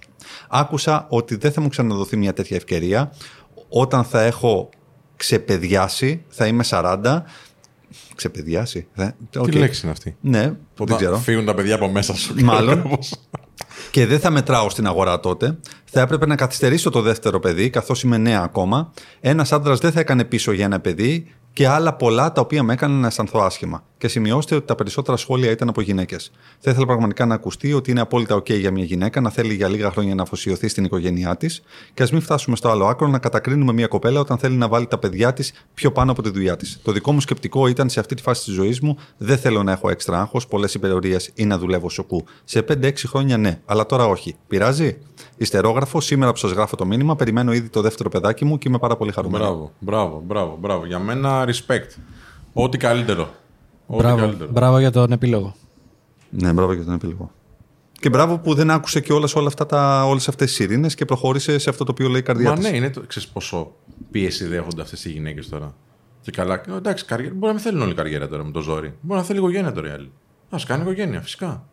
Άκουσα 0.50 1.06
ότι 1.10 1.36
δεν 1.36 1.52
θα 1.52 1.62
μου 1.62 1.68
ξαναδοθεί 1.68 2.18
μια 2.18 2.34
τέτοια 2.34 2.56
ευκαιρία. 2.56 3.12
Όταν 3.70 4.04
θα 4.04 4.22
έχω 4.22 4.70
ξεπεδιάσει, 5.16 6.24
θα 6.30 6.48
είμαι 6.48 6.64
40. 6.64 7.24
Ξεπεδιάσει. 8.16 8.88
Θα... 8.96 9.16
Τι 9.30 9.40
οκ. 9.40 9.54
λέξη 9.54 9.82
είναι 9.84 9.92
αυτή; 9.92 10.16
Ναι, 10.22 10.42
δεν 10.42 10.58
Όταν 10.80 10.98
ξέρω. 10.98 11.18
φύγουν 11.18 11.46
τα 11.46 11.54
παιδιά 11.54 11.76
από 11.76 11.88
μέσα 11.90 12.16
σου. 12.16 12.36
Μάλλον. 12.44 12.82
Κάπως. 12.82 13.14
Και 13.92 14.06
δεν 14.06 14.20
θα 14.20 14.30
μετράω 14.30 14.70
στην 14.70 14.88
αγορά 14.88 15.20
τότε. 15.20 15.58
Θα 15.86 16.02
έπρεπε 16.02 16.26
να 16.26 16.36
καθυστερήσω 16.36 16.90
το 16.90 17.02
δεύτερο 17.02 17.40
παιδί, 17.40 17.70
καθώς 17.70 18.04
είμαι 18.04 18.18
νέα 18.18 18.42
ακόμα. 18.42 18.92
Ένας 19.20 19.52
άντρας 19.52 19.80
δεν 19.80 19.92
θα 19.92 20.00
έκανε 20.00 20.24
πίσω 20.24 20.52
για 20.52 20.66
ένα 20.66 20.80
παιδί 20.80 21.28
και 21.54 21.68
άλλα 21.68 21.94
πολλά 21.94 22.32
τα 22.32 22.42
οποία 22.42 22.64
με 22.64 22.74
έκαναν 22.74 22.98
να 23.00 23.08
αισθανθώ 23.08 23.40
άσχημα. 23.40 23.84
Και 24.00 24.08
σημειώστε 24.08 24.56
ότι 24.56 24.66
τα 24.66 24.76
περισσότερα 24.76 25.18
σχόλια 25.18 25.52
ήταν 25.52 25.70
από 25.70 25.82
γυναίκες. 25.82 26.32
Θα 26.60 26.72
ήθελα 26.72 26.86
πραγματικά 26.86 27.26
να 27.26 27.36
ακουστεί 27.36 27.74
ότι 27.74 27.92
είναι 27.92 28.00
απόλυτα 28.00 28.36
OK 28.36 28.60
για 28.60 28.72
μια 28.72 28.84
γυναίκα 28.84 29.22
να 29.22 29.30
θέλει 29.30 29.54
για 29.54 29.68
λίγα 29.68 29.92
χρόνια 29.92 30.16
να 30.16 30.22
αφοσιωθεί 30.22 30.68
στην 30.68 30.84
οικογένειά 30.84 31.38
της 31.38 31.62
και 31.94 32.04
ας 32.04 32.12
μην 32.12 32.22
φτάσουμε 32.22 32.56
στο 32.56 32.70
άλλο 32.70 32.86
άκρο 32.86 33.08
να 33.08 33.20
κατακρίνουμε 33.20 33.74
μια 33.74 33.88
κοπέλα 33.88 34.20
όταν 34.20 34.38
θέλει 34.38 34.56
να 34.56 34.68
βάλει 34.68 34.88
τα 34.88 34.98
παιδιά 34.98 35.34
της 35.34 35.54
πιο 35.74 35.92
πάνω 35.92 36.12
από 36.12 36.22
τη 36.22 36.30
δουλειά 36.30 36.56
της. 36.56 36.80
Το 36.84 36.92
δικό 36.92 37.12
μου 37.12 37.22
σκεπτικό 37.22 37.68
ήταν 37.68 37.90
σε 37.90 38.00
αυτή 38.00 38.16
τη 38.16 38.22
φάση 38.22 38.44
της 38.44 38.54
ζωής 38.54 38.80
μου 38.80 38.98
δεν 39.18 39.38
θέλω 39.38 39.64
να 39.64 39.72
έχω 39.72 39.90
έξτρα 39.90 40.20
άγχος, 40.20 40.48
πολλές 40.48 40.74
υπερορίες 40.74 41.32
ή 41.34 41.46
να 41.46 41.58
δουλεύω 41.58 41.90
σοκού. 41.90 42.24
Σε 42.44 42.66
5-6 42.70 42.94
χρόνια 43.06 43.38
ναι, 43.38 43.60
αλλά 43.66 43.86
τώρα 43.86 44.06
όχι. 44.06 44.36
Πειράζει; 44.48 44.98
Ιστερόγραφο, 45.38 46.02
σήμερα 46.02 46.32
που 46.32 46.38
σας 46.38 46.52
γράφω 46.52 46.76
το 46.76 46.86
μήνυμα, 46.86 47.16
περιμένω 47.16 47.54
ήδη 47.54 47.70
το 47.70 47.82
δεύτερο 47.82 48.10
παιδάκι 48.10 48.46
μου 48.46 48.58
και 48.58 48.68
είμαι 48.70 48.80
πάρα 48.80 48.96
πολύ 48.96 49.12
χαρούμενος. 49.12 49.48
Μπράβο, 49.48 49.72
μπράβο, 49.80 50.24
μπράβο, 50.26 50.58
μπράβο. 50.60 50.86
Για 50.86 51.00
μένα 51.00 51.46
respect. 51.48 52.00
Ό,τι 52.54 52.78
καλύτερο. 52.78 53.30
Ό,τι 53.92 54.02
Μπράβο, 54.04 54.20
καλύτερο. 54.22 54.50
μπράβο 54.52 54.80
για 54.80 54.92
τον 54.92 55.12
επίλογο. 55.12 55.56
Ναι, 56.30 56.54
μπράβο 56.54 56.74
για 56.74 56.84
τον 56.84 56.94
επίλογο. 56.94 57.32
Και 58.00 58.10
μπράβο 58.10 58.38
που 58.38 58.54
δεν 58.54 58.70
άκουσε 58.72 59.00
και 59.00 59.14
όλες, 59.14 59.36
όλα 59.36 59.48
αυτά 59.48 59.66
τα, 59.66 60.04
όλες 60.06 60.28
αυτές 60.28 60.50
τις 60.50 60.60
ειρήνες 60.60 60.96
και 60.96 61.06
προχώρησε 61.06 61.58
σε 61.58 61.70
αυτό 61.70 61.84
το 61.84 61.92
οποίο 61.92 62.10
λέει 62.10 62.20
η 62.20 62.24
καρδιά 62.24 62.50
Μα 62.50 62.56
της. 62.56 62.70
ναι, 62.70 62.76
είναι 62.76 62.90
το. 62.90 63.02
Ξέρεις 63.08 63.28
πόσο 63.30 63.72
πίεση 64.12 64.46
δέχονται 64.46 64.82
αυτές 64.82 65.06
οι 65.06 65.10
γυναίκες 65.10 65.50
τώρα. 65.50 65.74
Και 66.22 66.32
καλά. 66.32 66.54
ε, 66.54 66.76
Εντάξει, 66.78 67.06
καριέρα, 67.06 67.34
μπορεί 67.34 67.46
να 67.46 67.54
μην 67.54 67.62
θέλουν 67.62 67.82
όλη 67.82 67.94
καριέρα 67.94 68.28
τώρα 68.28 68.44
με 68.44 68.52
το 68.52 68.60
ζόρι. 68.62 68.94
Μπορεί 69.02 69.20
να 69.20 69.26
θέλει 69.26 69.40
οικογένεια 69.40 69.72
τώρα 69.72 69.88
η 69.88 69.92
άλλη. 69.92 70.12
Α 70.50 70.58
κάνει 70.68 70.82
οικογένεια, 70.82 71.22
φυσικά. 71.22 71.64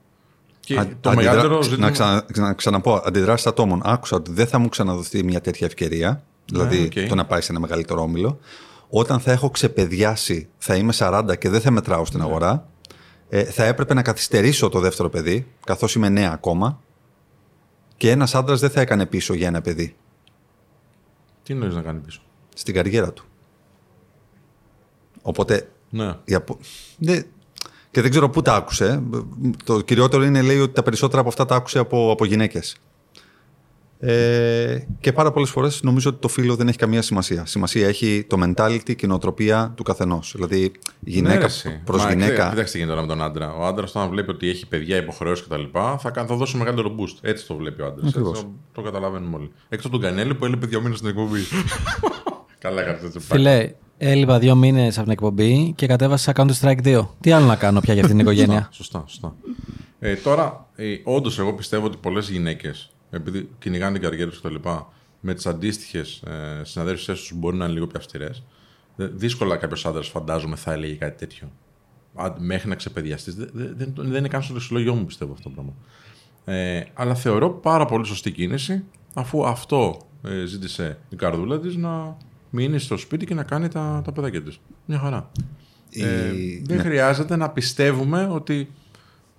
Και 0.61 0.79
Α- 0.79 0.85
το 1.01 1.11
αντιδρα- 1.11 1.15
μεγαλύτερο 1.15 1.57
Να, 1.57 1.63
ζήτημα. 1.63 1.91
ξανα, 1.91 2.25
να 2.37 2.53
ξαναπώ, 2.55 3.03
αντιδράσει 3.05 3.49
ατόμων. 3.49 3.81
Άκουσα 3.85 4.17
ότι 4.17 4.33
δεν 4.33 4.47
θα 4.47 4.59
μου 4.59 4.69
ξαναδοθεί 4.69 5.23
μια 5.25 5.41
τέτοια 5.41 5.67
ευκαιρία, 5.67 6.23
δηλαδή 6.45 6.83
οκ. 6.97 7.09
το 7.09 7.15
να 7.15 7.25
πάει 7.25 7.41
σε 7.41 7.51
ένα 7.53 7.61
μεγαλύτερο 7.61 8.03
όμιλο. 8.03 8.39
Όταν 8.89 9.21
θα 9.21 9.33
έχω 9.33 9.51
ξεπεδιάσει, 9.51 10.49
θα 10.59 10.77
είμαι 10.77 10.93
40 10.97 11.35
και 11.39 11.49
δεν 11.49 11.61
θα 11.61 11.71
μετράω 11.71 12.05
στην 12.05 12.21
αγορά, 12.21 12.69
ε, 13.29 13.45
θα 13.45 13.65
έπρεπε 13.65 13.95
να 13.95 14.03
καθυστερήσω 14.03 14.69
το 14.69 14.81
δεύτερο 14.81 15.09
παιδί, 15.09 15.47
καθώς 15.67 15.95
είμαι 15.95 16.09
νέα 16.09 16.33
ακόμα, 16.33 16.81
και 17.97 18.11
ένας 18.11 18.35
άντρας 18.35 18.61
δεν 18.61 18.71
θα 18.71 18.81
έκανε 18.81 19.07
πίσω 19.07 19.35
για 19.35 19.47
ένα 19.47 19.61
παιδί 19.61 19.97
Τι 21.43 21.55
εννοεί 21.55 21.69
να 21.73 21.83
κάνει 21.83 21.99
πίσω; 22.01 22.21
στην 22.55 22.75
καριέρα 22.75 23.13
του. 23.13 23.25
Οπότε 25.23 25.69
Ναι. 25.91 26.15
η 26.25 26.35
απο- 26.35 26.59
Ναι, 26.99 27.21
Και 27.91 28.01
δεν 28.03 28.11
ξέρω 28.11 28.29
πού 28.31 28.43
τα 28.43 28.55
άκουσε. 28.55 29.03
Το 29.65 29.81
κυριότερο 29.81 30.25
είναι 30.25 30.43
λέει 30.43 30.61
ότι 30.61 30.75
τα 30.75 30.83
περισσότερα 30.83 31.21
από 31.21 31.29
αυτά 31.29 31.45
τα 31.45 31.55
άκουσε 31.55 31.79
από, 31.79 32.11
από 32.11 32.25
γυναίκες. 32.25 32.77
Ε, 33.99 34.79
και 35.01 35.13
πάρα 35.13 35.33
πολλές 35.33 35.51
φορές 35.51 35.83
νομίζω 35.83 36.11
ότι 36.11 36.19
το 36.21 36.29
φίλο 36.29 36.57
δεν 36.57 36.69
έχει 36.69 36.79
καμία 36.79 37.03
σημασία. 37.03 37.47
Σημασία 37.47 37.89
έχει 37.89 38.25
το 38.29 38.37
mentality 38.45 38.83
και 38.97 39.07
η 39.07 39.07
νοοτροπία 39.07 39.73
του 39.77 39.83
καθενός. 39.83 40.33
Δηλαδή, 40.35 40.73
γυναίκα 41.01 41.49
Ναι, 41.65 41.81
προς 41.85 42.03
Μα, 42.05 42.11
γυναίκα. 42.11 42.49
Κοίταξε 42.49 42.73
τι 42.73 42.79
γίνεται 42.79 42.97
τώρα 42.97 43.07
με 43.07 43.15
τον 43.15 43.23
άντρα. 43.27 43.55
Ο 43.55 43.65
άντρας, 43.67 43.91
όταν 43.95 44.09
βλέπει 44.09 44.31
ότι 44.31 44.49
έχει 44.49 44.67
παιδιά, 44.67 44.97
υποχρεώσεις 44.97 45.47
κτλ., 45.47 45.63
θα, 45.99 46.11
κα- 46.11 46.27
θα 46.27 46.35
δώσει 46.35 46.57
μεγαλύτερο 46.57 46.95
boost. 46.99 47.17
Έτσι 47.21 47.47
το 47.47 47.55
βλέπει 47.57 47.83
ο 47.83 47.87
άντρας. 47.87 48.09
Ακριβώς. 48.09 48.41
Το, 48.41 48.51
το 48.73 48.83
καταλαβαίνουμε 48.83 49.37
όλοι. 49.37 49.51
Εκτός 49.69 49.91
του 49.91 49.99
Κανέλη 49.99 50.35
που 50.35 50.45
έλειπε 50.45 50.67
δύο 50.67 50.81
μήνες 50.81 50.97
στην 50.99 51.09
εκπομπή. 51.11 51.41
Καλά, 52.59 52.83
κάτι 52.83 53.07
έτσι. 53.07 53.19
Φιλέ, 53.21 53.73
έλειπα 53.99 54.39
δύο 54.39 54.55
μήνες 54.55 54.95
από 54.95 55.03
την 55.03 55.13
εκπομπή 55.13 55.73
και 55.77 55.87
κατέβασα 55.87 56.33
Counter 56.37 56.53
Strike 56.61 56.83
2. 56.85 57.07
Τι 57.21 57.31
άλλο 57.33 57.47
να 57.47 57.57
κάνω 57.57 57.81
πια 57.81 57.93
για 57.95 58.03
αυτήν 58.03 58.19
την 58.19 58.27
οικογένεια; 58.31 58.69
Σωστά, 58.73 59.05
σωστά. 59.07 59.35
Ε, 59.99 60.15
τώρα, 60.15 60.67
ε, 60.77 60.85
όντως, 61.05 61.39
εγώ 61.39 61.53
πιστεύω 61.55 61.87
ότι 61.87 61.97
πολλές 62.01 62.29
γυναίκες, 62.31 62.91
επειδή 63.17 63.49
κυνηγάνε 63.59 63.93
την 63.93 64.03
καριέρα 64.03 64.31
τους 64.31 64.41
κτλ., 64.41 64.55
με 65.21 65.35
τις 65.35 65.47
αντίστοιχες 65.47 66.23
ε, 66.27 66.61
συναδέλφισές 66.65 67.21
τους 67.21 67.33
μπορεί 67.35 67.57
να 67.57 67.65
είναι 67.65 67.75
λίγο 67.75 67.87
πιο 67.87 67.99
αυστηρές. 67.99 68.43
Δύσκολα 68.97 69.57
κάποιος 69.57 69.87
άντρας, 69.87 70.09
φαντάζομαι, 70.09 70.57
θα 70.57 70.73
έλεγε 70.73 70.95
κάτι 70.95 71.19
τέτοιο. 71.19 71.51
Α, 72.15 72.33
Μέχρι 72.39 72.69
να 72.69 72.75
ξεπεδιαστείς. 72.75 73.35
Δεν, 73.35 73.51
δεν, 73.53 73.93
δεν 73.97 74.15
είναι 74.15 74.29
καν 74.29 74.43
στο 74.43 74.55
λεξιλόγιο 74.55 74.95
μου, 74.95 75.05
πιστεύω 75.05 75.33
αυτό 75.33 75.49
το 75.49 75.55
πράγμα. 75.55 75.73
Ε, 76.45 76.85
αλλά 76.95 77.15
θεωρώ 77.15 77.51
πάρα 77.51 77.85
πολύ 77.87 78.07
σωστή 78.07 78.31
κίνηση, 78.33 78.85
αφού 79.15 79.47
αυτό 79.47 80.01
ε, 80.23 80.45
ζήτησε 80.45 80.99
η 81.09 81.17
καρδούλα 81.17 81.59
της 81.61 81.77
να 81.77 82.17
μείνει 82.51 82.79
στο 82.79 82.97
σπίτι 82.97 83.27
και 83.27 83.35
να 83.35 83.43
κάνει 83.43 83.69
τα, 83.69 84.03
τα 84.05 84.13
παιδάκια 84.13 84.43
της. 84.43 84.61
Μια 84.87 84.99
χαρά. 84.99 85.31
Η- 85.91 86.03
Ε, 86.03 86.33
δεν 86.65 86.77
ναι. 86.77 86.83
χρειάζεται 86.83 87.37
να 87.37 87.51
πιστεύουμε 87.51 88.29
ότι 88.33 88.71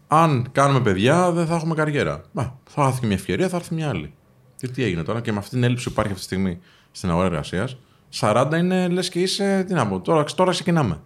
αν 0.07 0.47
κάνουμε 0.51 0.79
παιδιά 0.79 1.31
δεν 1.31 1.45
θα 1.45 1.55
έχουμε 1.55 1.75
καριέρα. 1.75 2.21
Μα, 2.31 2.59
θα 2.69 2.83
έρθει 2.83 2.99
και 2.99 3.05
μια 3.05 3.15
ευκαιρία, 3.15 3.49
θα 3.49 3.55
έρθει 3.57 3.73
μια 3.73 3.89
άλλη. 3.89 4.13
Και 4.55 4.67
τι 4.67 4.83
έγινε 4.83 5.03
τώρα 5.03 5.21
και 5.21 5.31
με 5.31 5.37
αυτή 5.37 5.49
την 5.49 5.63
έλλειψη 5.63 5.83
που 5.83 5.89
υπάρχει 5.91 6.11
αυτή 6.11 6.27
τη 6.27 6.33
στιγμή 6.33 6.59
στην 6.91 7.09
αγορά 7.09 7.25
εργασίας, 7.25 7.77
40 8.19 8.51
είναι 8.57 8.87
λες 8.87 9.09
και 9.09 9.19
είσαι. 9.19 9.63
Τι 9.67 9.73
να 9.73 9.87
πω, 9.87 9.99
τώρα, 9.99 10.23
τώρα 10.23 10.51
ξεκινάμε. 10.51 10.99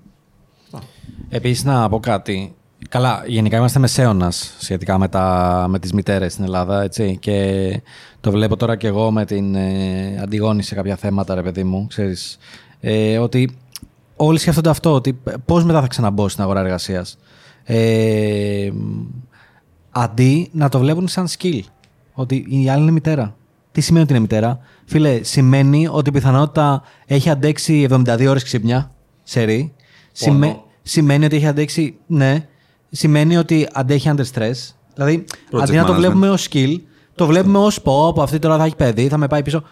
Επίσης, 1.30 1.64
να 1.64 1.90
πω 1.90 2.00
κάτι. 2.00 2.56
Καλά, 2.90 3.24
γενικά 3.28 3.58
είμαστε 3.58 3.80
μεσαίωνας 3.80 4.56
σχετικά 4.60 4.98
με, 4.98 5.08
τα, 5.08 5.66
με 5.70 5.80
τις 5.80 5.94
μητέρες 5.94 6.32
στην 6.32 6.44
Ελλάδα, 6.44 6.82
έτσι. 6.82 7.18
Και 7.22 7.82
το 8.20 8.32
βλέπω 8.32 8.58
τώρα 8.58 8.76
και 8.76 8.88
εγώ 8.88 9.12
με 9.12 9.26
την 9.26 9.56
ε, 9.56 10.20
Αντιγόνη 10.22 10.64
σε 10.64 10.76
κάποια 10.76 10.96
θέματα, 10.96 11.36
ρε 11.36 11.42
παιδί 11.42 11.64
μου, 11.64 11.88
ξέρεις. 11.88 12.38
Ε, 12.80 13.18
ότι 13.18 13.58
όλοι 14.16 14.40
σκέφτονται 14.40 14.70
αυτό, 14.70 14.94
ότι 14.94 15.20
πώς 15.46 15.64
μετά 15.64 15.82
θα 15.82 15.88
ξαναμπω 15.88 16.30
στην 16.30 16.44
αγορά 16.44 16.60
εργασίας. 16.60 17.18
Ε, 17.74 18.72
αντί 19.92 20.50
να 20.52 20.70
το 20.70 20.80
βλέπουν 20.80 21.08
σαν 21.08 21.28
skill. 21.28 21.60
Ότι 22.14 22.46
η 22.50 22.70
άλλη 22.70 22.82
είναι 22.82 22.92
μητέρα. 22.92 23.36
Τι 23.72 23.82
σημαίνει 23.82 24.04
ότι 24.04 24.14
είναι 24.14 24.22
μητέρα; 24.22 24.60
Φίλε, 24.86 25.24
σημαίνει 25.24 25.88
ότι 25.92 26.10
η 26.10 26.12
πιθανότητα 26.12 26.84
έχει 27.06 27.30
αντέξει 27.30 27.88
72 27.90 28.26
ώρες 28.30 28.44
ξύπνια, 28.44 28.92
σε 29.24 29.42
ρί. 29.44 29.74
Σημαι- 30.12 30.58
σημαίνει 30.82 31.26
ότι 31.26 31.36
έχει 31.36 31.48
αντέξει, 31.48 31.96
ναι. 32.08 32.48
Σημαίνει 32.90 33.38
ότι 33.38 33.68
αντέχει 33.74 34.12
under 34.16 34.26
stress. 34.34 34.74
Δηλαδή, 34.94 35.24
Project 35.52 35.62
αντί 35.62 35.76
να 35.76 35.86
το 35.86 35.94
management. 35.94 35.98
βλέπουμε 35.98 36.30
ως 36.30 36.48
skill, 36.52 36.76
το 37.16 37.26
βλέπουμε 37.26 37.58
ως 37.58 37.82
πω, 37.82 38.08
από 38.08 38.22
αυτή 38.22 38.40
τώρα 38.40 38.58
θα 38.58 38.64
έχει 38.66 38.76
παιδί, 38.76 39.08
θα 39.08 39.18
με 39.18 39.28
πάει 39.28 39.44
πίσω. 39.44 39.64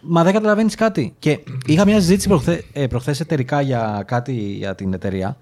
Μα 0.00 0.24
δεν 0.24 0.32
καταλαβαίνει 0.32 0.70
κάτι. 0.70 1.14
Και 1.18 1.38
είχα 1.66 1.84
μια 1.84 2.00
συζήτηση 2.00 2.28
προχθέ, 2.28 2.64
ε, 2.72 2.86
προχθές 2.86 3.20
εταιρικά 3.20 3.60
για 3.60 4.02
κάτι 4.06 4.32
για 4.32 4.74
την 4.74 4.92
εταιρεία. 4.92 5.36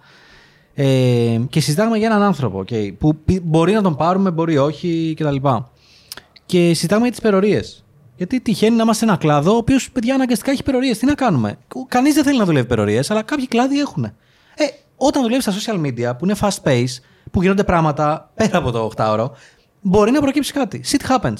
Ε, 0.74 1.40
και 1.48 1.60
συζητάγαμε 1.60 1.98
για 1.98 2.06
έναν 2.06 2.22
άνθρωπο 2.22 2.64
okay, 2.68 2.92
που 2.98 3.16
πι- 3.16 3.42
μπορεί 3.42 3.72
να 3.72 3.82
τον 3.82 3.96
πάρουμε, 3.96 4.30
μπορεί 4.30 4.58
όχι 4.58 5.14
κτλ. 5.18 5.36
Και 6.46 6.58
συζητάγαμε 6.58 7.02
για 7.06 7.10
τις 7.10 7.18
υπερορίε. 7.18 7.60
Γιατί 8.16 8.40
τυχαίνει 8.40 8.76
να 8.76 8.82
είμαστε 8.82 9.04
σε 9.04 9.10
ένα 9.10 9.20
κλάδο 9.20 9.52
ο 9.52 9.56
οποίος 9.56 9.90
παιδιά 9.90 10.14
αναγκαστικά 10.14 10.50
έχει 10.50 10.60
υπερορίε. 10.60 10.96
Τι 10.96 11.06
να 11.06 11.14
κάνουμε; 11.14 11.58
Κανείς 11.88 12.14
δεν 12.14 12.24
θέλει 12.24 12.38
να 12.38 12.44
δουλεύει 12.44 12.64
υπερορίε, 12.64 13.00
αλλά 13.08 13.22
κάποιοι 13.22 13.48
κλάδοι 13.48 13.80
έχουν. 13.80 14.04
Ε, 14.04 14.12
όταν 14.96 15.22
δουλεύεις 15.22 15.44
στα 15.44 15.74
social 15.74 15.80
media 15.80 16.18
που 16.18 16.24
είναι 16.24 16.36
fast 16.40 16.62
pace, 16.64 16.96
που 17.30 17.42
γίνονται 17.42 17.64
πράγματα 17.64 18.30
πέρα 18.34 18.58
από 18.58 18.70
το 18.70 18.90
8ωρο, 18.96 19.30
μπορεί 19.80 20.10
να 20.10 20.20
προκύψει 20.20 20.52
κάτι. 20.52 20.84
Shit 20.90 21.16
happens. 21.16 21.36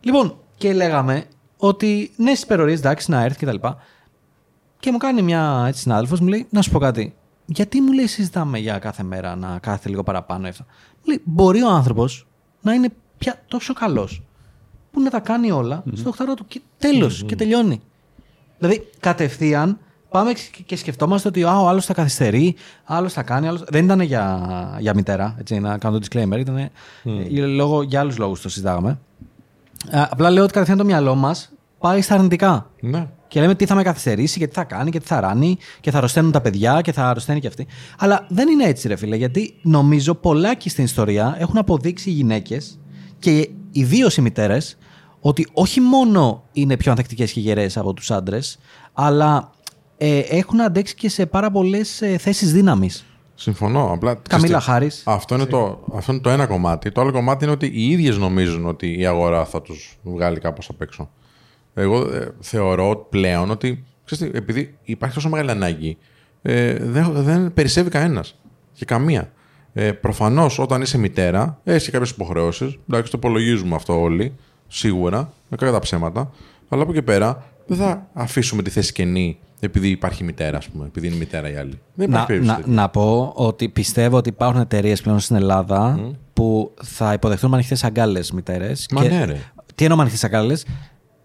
Λοιπόν, 0.00 0.38
και 0.56 0.72
λέγαμε 0.72 1.24
ότι 1.56 2.10
ναι, 2.16 2.30
στις 2.30 2.42
υπερορίε 2.42 2.74
εντάξει, 2.74 3.10
να 3.10 3.22
έρθει 3.22 3.46
κτλ. 3.46 3.66
Και 4.78 4.90
μου 4.90 4.98
κάνει 4.98 5.22
μια 5.22 5.64
έτσι 5.68 5.80
συνάδελφος, 5.80 6.20
μου 6.20 6.26
λέει: 6.26 6.46
Να 6.50 6.62
σου 6.62 6.70
πω 6.70 6.78
κάτι. 6.78 7.14
Γιατί 7.50 7.80
μου 7.80 7.92
λέει 7.92 8.06
συζητάμε 8.06 8.58
για 8.58 8.78
κάθε 8.78 9.02
μέρα 9.02 9.36
να 9.36 9.58
κάθεται 9.58 9.88
λίγο 9.88 10.02
παραπάνω 10.02 10.46
ή 10.46 10.50
αυτά. 10.50 10.64
Μου 10.96 11.02
λέει: 11.06 11.20
Μπορεί 11.24 11.62
ο 11.62 11.68
άνθρωπος 11.70 12.26
να 12.60 12.72
είναι 12.72 12.88
πια 13.18 13.42
τόσο 13.48 13.72
καλός 13.72 14.22
που 14.90 15.00
να 15.00 15.10
τα 15.10 15.20
κάνει 15.20 15.50
όλα 15.50 15.82
στο 15.92 16.10
8 16.18 16.22
του 16.36 16.44
και 16.46 16.60
τελο 16.78 17.10
και 17.26 17.36
τελειώνει. 17.36 17.80
Δηλαδή, 18.58 18.90
κατευθείαν 19.00 19.78
πάμε 20.10 20.32
και- 20.32 20.62
και 20.66 20.76
σκεφτόμαστε 20.76 21.28
ότι 21.28 21.42
α, 21.44 21.58
ο 21.60 21.68
άλλος 21.68 21.84
θα 21.86 21.94
καθυστερεί, 21.94 22.54
άλλος 22.84 23.12
θα 23.12 23.22
κάνει. 23.22 23.48
Άλλος... 23.48 23.64
Δεν 23.68 23.84
ήταν 23.84 24.00
για, 24.00 24.76
για 24.80 24.94
μητέρα, 24.94 25.34
έτσι, 25.38 25.58
να 25.60 25.78
κάνω 25.78 25.98
το 25.98 26.06
disclaimer. 26.10 26.38
Ήταν 26.38 26.56
ε, 26.56 26.70
λόγω, 27.46 27.82
για 27.82 28.00
άλλους 28.00 28.18
λόγους 28.18 28.40
το 28.40 28.48
συζητάγαμε. 28.48 28.90
Α, 29.90 30.06
απλά 30.10 30.30
λέω 30.30 30.42
ότι 30.42 30.52
κατευθείαν 30.52 30.78
το 30.78 30.84
μυαλό 30.84 31.14
μας 31.14 31.52
πάει 31.78 32.00
στα 32.02 32.14
αρνητικά. 32.14 32.70
Ναι. 32.80 33.06
Και 33.28 33.40
λέμε 33.40 33.54
τι 33.54 33.66
θα 33.66 33.74
με 33.74 33.82
καθυστερήσει 33.82 34.38
και 34.38 34.46
τι 34.46 34.54
θα 34.54 34.64
κάνει 34.64 34.90
και 34.90 35.00
τι 35.00 35.06
θα 35.06 35.20
ράνει 35.20 35.56
και 35.80 35.90
θα 35.90 35.98
αρρωσταίνουν 35.98 36.32
τα 36.32 36.40
παιδιά 36.40 36.80
και 36.80 36.92
θα 36.92 37.08
αρρωσταίνει 37.08 37.40
και 37.40 37.46
αυτή. 37.46 37.66
Αλλά 37.98 38.26
δεν 38.28 38.48
είναι 38.48 38.64
έτσι, 38.64 38.88
ρε 38.88 38.96
φίλε, 38.96 39.16
γιατί 39.16 39.54
νομίζω 39.62 40.14
πολλάκι 40.14 40.68
στην 40.68 40.84
ιστορία 40.84 41.36
έχουν 41.38 41.58
αποδείξει 41.58 42.10
οι 42.10 42.12
γυναίκες 42.12 42.78
και 43.18 43.48
ιδίως 43.72 44.16
οι 44.16 44.20
μητέρες 44.20 44.78
ότι 45.20 45.46
όχι 45.52 45.80
μόνο 45.80 46.44
είναι 46.52 46.76
πιο 46.76 46.90
ανθεκτικές 46.90 47.32
και 47.32 47.40
γερές 47.40 47.76
από 47.76 47.94
τους 47.94 48.10
άντρες, 48.10 48.58
αλλά 48.92 49.50
ε, 49.96 50.18
έχουν 50.18 50.60
αντέξει 50.60 50.94
και 50.94 51.08
σε 51.08 51.26
πάρα 51.26 51.50
πολλές 51.50 52.02
ε, 52.02 52.18
θέσεις 52.18 52.52
δύναμης. 52.52 53.04
Συμφωνώ. 53.34 53.92
Απλά, 53.92 54.14
Καμίλα 54.14 54.46
ξέρεις 54.46 54.64
τι, 54.64 54.70
Χάρις. 54.70 55.02
Αυτό 55.04 55.34
είναι, 55.34 55.46
το, 55.46 55.84
αυτό 55.94 56.12
είναι 56.12 56.20
το 56.20 56.30
ένα 56.30 56.46
κομμάτι. 56.46 56.92
Το 56.92 57.00
άλλο 57.00 57.12
κομμάτι 57.12 57.44
είναι 57.44 57.52
ότι 57.52 57.66
οι 57.66 57.90
ίδιες 57.90 58.16
νομίζουν 58.16 58.66
ότι 58.66 58.98
η 58.98 59.06
αγορά 59.06 59.44
θα 59.44 59.62
τους 59.62 59.98
βγάλει 60.02 60.38
κάπως 60.38 60.68
απ' 60.68 60.80
έξω. 60.80 61.10
Εγώ 61.80 62.14
ε, 62.14 62.28
θεωρώ 62.40 63.06
πλέον 63.10 63.50
ότι 63.50 63.84
ξέρεις 64.04 64.32
τι, 64.32 64.38
επειδή 64.38 64.78
υπάρχει 64.82 65.14
τόσο 65.14 65.28
μεγάλη 65.28 65.50
ανάγκη, 65.50 65.96
ε, 66.42 66.76
δεν, 66.80 67.12
δεν 67.12 67.52
περισσεύει 67.52 67.90
κανένας. 67.90 68.38
Και 68.72 68.84
καμία. 68.84 69.32
Ε, 69.72 69.92
Προφανώς 69.92 70.58
όταν 70.58 70.82
είσαι 70.82 70.98
μητέρα, 70.98 71.60
έχεις 71.64 71.90
κάποιες 71.90 72.10
υποχρεώσεις. 72.10 72.78
Εντάξει, 72.88 73.10
το 73.10 73.18
υπολογίζουμε 73.18 73.74
αυτό 73.74 74.00
όλοι. 74.00 74.34
Σίγουρα, 74.68 75.32
με 75.48 75.56
κακά 75.56 75.72
τα 75.72 75.78
ψέματα. 75.78 76.30
Αλλά 76.68 76.82
από 76.82 76.90
εκεί 76.90 77.02
πέρα 77.02 77.44
δεν 77.66 77.76
θα 77.76 78.06
αφήσουμε 78.12 78.62
τη 78.62 78.70
θέση 78.70 78.92
κενή 78.92 79.38
επειδή 79.60 79.88
υπάρχει 79.88 80.24
μητέρα, 80.24 80.56
ας 80.56 80.68
πούμε. 80.68 80.84
Επειδή 80.86 81.06
είναι 81.06 81.16
μητέρα 81.16 81.50
η 81.50 81.56
άλλη. 81.56 81.80
Δεν 81.94 82.10
Να, 82.10 82.14
υπάρχει 82.16 82.26
περίπτωση. 82.26 82.52
να, 82.52 82.56
τέτοια. 82.64 82.74
να 82.82 82.88
πω 82.88 83.32
ότι 83.36 83.68
πιστεύω 83.68 84.16
ότι 84.16 84.28
υπάρχουν 84.28 84.60
εταιρείες 84.60 85.00
πλέον 85.00 85.18
στην 85.18 85.36
Ελλάδα 85.36 86.12
που 86.32 86.74
θα 86.82 87.12
υποδεχτούν 87.12 87.50
με 87.50 87.56
ανοιχτές 87.56 87.84
αγκάλες 87.84 88.32
μητέρες. 88.32 88.86
Μα 88.90 89.04
ναι, 89.04 89.24
ρε. 89.24 89.40
Τι 89.74 89.84
εννοώ 89.84 89.96
με 89.96 90.02
ανοιχτές 90.02 90.24
αγκάλες, 90.24 90.66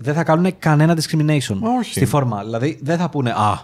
δεν 0.04 0.14
θα 0.14 0.24
κάνουν 0.24 0.54
κανένα 0.60 0.98
discrimination 0.98 1.56
Μα 1.60 1.70
όχι. 1.80 1.92
στη 1.92 2.06
φόρμα. 2.06 2.44
Δηλαδή 2.44 2.80
δεν 2.82 2.98
θα 2.98 3.10
πούνε 3.10 3.30
Α, 3.32 3.60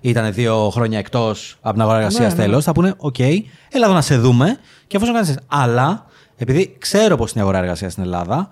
ήταν 0.00 0.32
δύο 0.32 0.70
χρόνια 0.70 0.98
εκτός 0.98 1.56
από 1.60 1.72
την 1.72 1.82
αγορά 1.82 1.96
εργασίας 1.98 2.32
Ναι, 2.34 2.38
ναι. 2.38 2.44
τέλος. 2.44 2.64
Θα 2.64 2.72
πούνε 2.72 2.94
Οκ, 2.96 3.18
έλα 3.18 3.40
εδώ 3.84 3.92
να 3.92 4.00
σε 4.00 4.18
δούμε 4.18 4.58
και 4.86 4.96
εφόσον 4.96 5.14
κάνεις. 5.14 5.38
Αλλά 5.46 6.06
επειδή 6.36 6.76
ξέρω 6.78 7.16
πώ 7.16 7.22
είναι 7.24 7.32
η 7.36 7.40
αγορά 7.40 7.58
εργασίας 7.58 7.92
στην 7.92 8.04
Ελλάδα, 8.04 8.50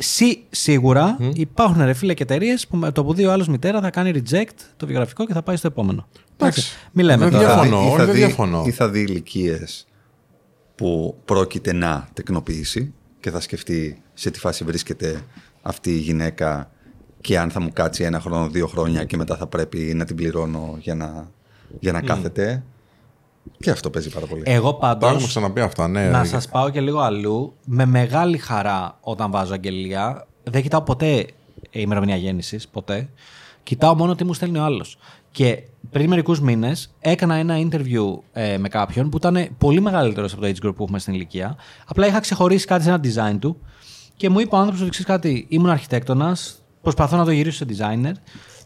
Σί, 0.00 0.44
σίγουρα 0.50 1.16
υπάρχουν 1.34 1.84
ρε 1.84 1.92
φίλε 1.92 2.14
και 2.14 2.22
εταιρείες 2.22 2.66
που 2.66 2.76
με 2.76 2.92
το 2.92 3.04
που 3.04 3.14
δει 3.14 3.26
ο 3.26 3.32
άλλος 3.32 3.48
μητέρα 3.48 3.80
θα 3.80 3.90
κάνει 3.90 4.12
reject 4.14 4.54
το 4.76 4.86
βιογραφικό 4.86 5.26
και 5.26 5.32
θα 5.32 5.42
πάει 5.42 5.56
στο 5.56 5.66
επόμενο. 5.66 6.06
Εντάξει. 6.36 6.76
Μην 6.92 7.04
λέμε 7.04 7.28
Δεν 7.28 7.32
τώρα. 7.40 7.62
διαφωνώ. 7.62 7.82
ή 7.82 7.86
όχι, 7.86 7.96
θα 7.96 8.04
δεν 8.04 8.14
δει, 8.14 8.20
διαφωνώ. 8.20 8.62
Ή 8.66 8.70
θα 8.70 8.88
δει 8.88 9.00
ηλικίες 9.00 9.86
που 10.74 11.16
πρόκειται 11.24 11.72
να 11.72 12.08
τεκνοποιήσει 12.12 12.94
και 13.20 13.30
θα 13.30 13.40
σκεφτεί 13.40 14.02
σε 14.14 14.30
τι 14.30 14.38
φάση 14.38 14.64
βρίσκεται 14.64 15.20
αυτή 15.68 15.90
η 15.90 15.98
γυναίκα 15.98 16.70
και 17.20 17.38
αν 17.38 17.50
θα 17.50 17.60
μου 17.60 17.70
κάτσει 17.72 18.04
ένα 18.04 18.20
χρόνο, 18.20 18.48
δύο 18.48 18.66
χρόνια 18.66 19.04
και 19.04 19.16
μετά 19.16 19.36
θα 19.36 19.46
πρέπει 19.46 19.78
να 19.78 20.04
την 20.04 20.16
πληρώνω 20.16 20.76
για 20.80 20.94
να, 20.94 21.30
για 21.80 21.92
να 21.92 22.00
κάθεται. 22.00 22.62
Και 23.58 23.70
αυτό 23.70 23.90
παίζει 23.90 24.10
πάρα 24.10 24.26
πολύ. 24.26 24.42
Εγώ 24.44 24.72
Τα 24.72 24.78
πάντως. 24.78 25.10
έχουμε 25.10 25.26
ξαναπεί 25.26 25.60
αυτά, 25.60 25.88
ναι. 25.88 26.08
Να 26.08 26.22
ρε. 26.22 26.28
σας 26.28 26.48
πάω 26.48 26.70
και 26.70 26.80
λίγο 26.80 26.98
αλλού. 26.98 27.54
Με 27.64 27.86
μεγάλη 27.86 28.38
χαρά 28.38 28.98
όταν 29.00 29.30
βάζω 29.30 29.52
αγγελία. 29.52 30.26
Δεν 30.42 30.62
κοιτάω 30.62 30.82
ποτέ 30.82 31.14
η 31.16 31.26
ημερομηνία 31.70 32.16
γέννησης. 32.16 32.68
Ποτέ. 32.68 33.08
Κοιτάω 33.62 33.94
μόνο 33.94 34.14
τι 34.14 34.24
μου 34.24 34.34
στέλνει 34.34 34.58
ο 34.58 34.64
άλλος. 34.64 34.98
Και 35.30 35.62
πριν 35.90 36.08
μερικούς 36.08 36.40
μήνες 36.40 36.94
έκανα 37.00 37.34
ένα 37.34 37.56
interview 37.58 38.18
ε, 38.32 38.58
με 38.58 38.68
κάποιον 38.68 39.10
που 39.10 39.16
ήταν 39.16 39.48
πολύ 39.58 39.80
μεγαλύτερος 39.80 40.32
από 40.32 40.42
το 40.42 40.48
age 40.48 40.66
group 40.66 40.74
που 40.74 40.82
έχουμε 40.82 40.98
στην 40.98 41.14
ηλικία. 41.14 41.56
Απλά 41.86 42.06
είχα 42.06 42.20
ξεχωρίσει 42.20 42.66
κάτι 42.66 42.82
σε 42.82 42.88
ένα 42.88 43.00
design 43.02 43.38
του 43.38 43.60
και 44.18 44.28
μου 44.28 44.38
είπε 44.40 44.54
ο 44.54 44.58
άνθρωπος 44.58 44.80
ότι 44.80 44.90
ξέρεις 44.90 45.06
κάτι, 45.06 45.46
ήμουν 45.48 45.70
αρχιτέκτονας, 45.70 46.62
προσπαθώ 46.82 47.16
να 47.16 47.24
το 47.24 47.30
γυρίσω 47.30 47.56
σε 47.56 47.64
designer. 47.68 48.12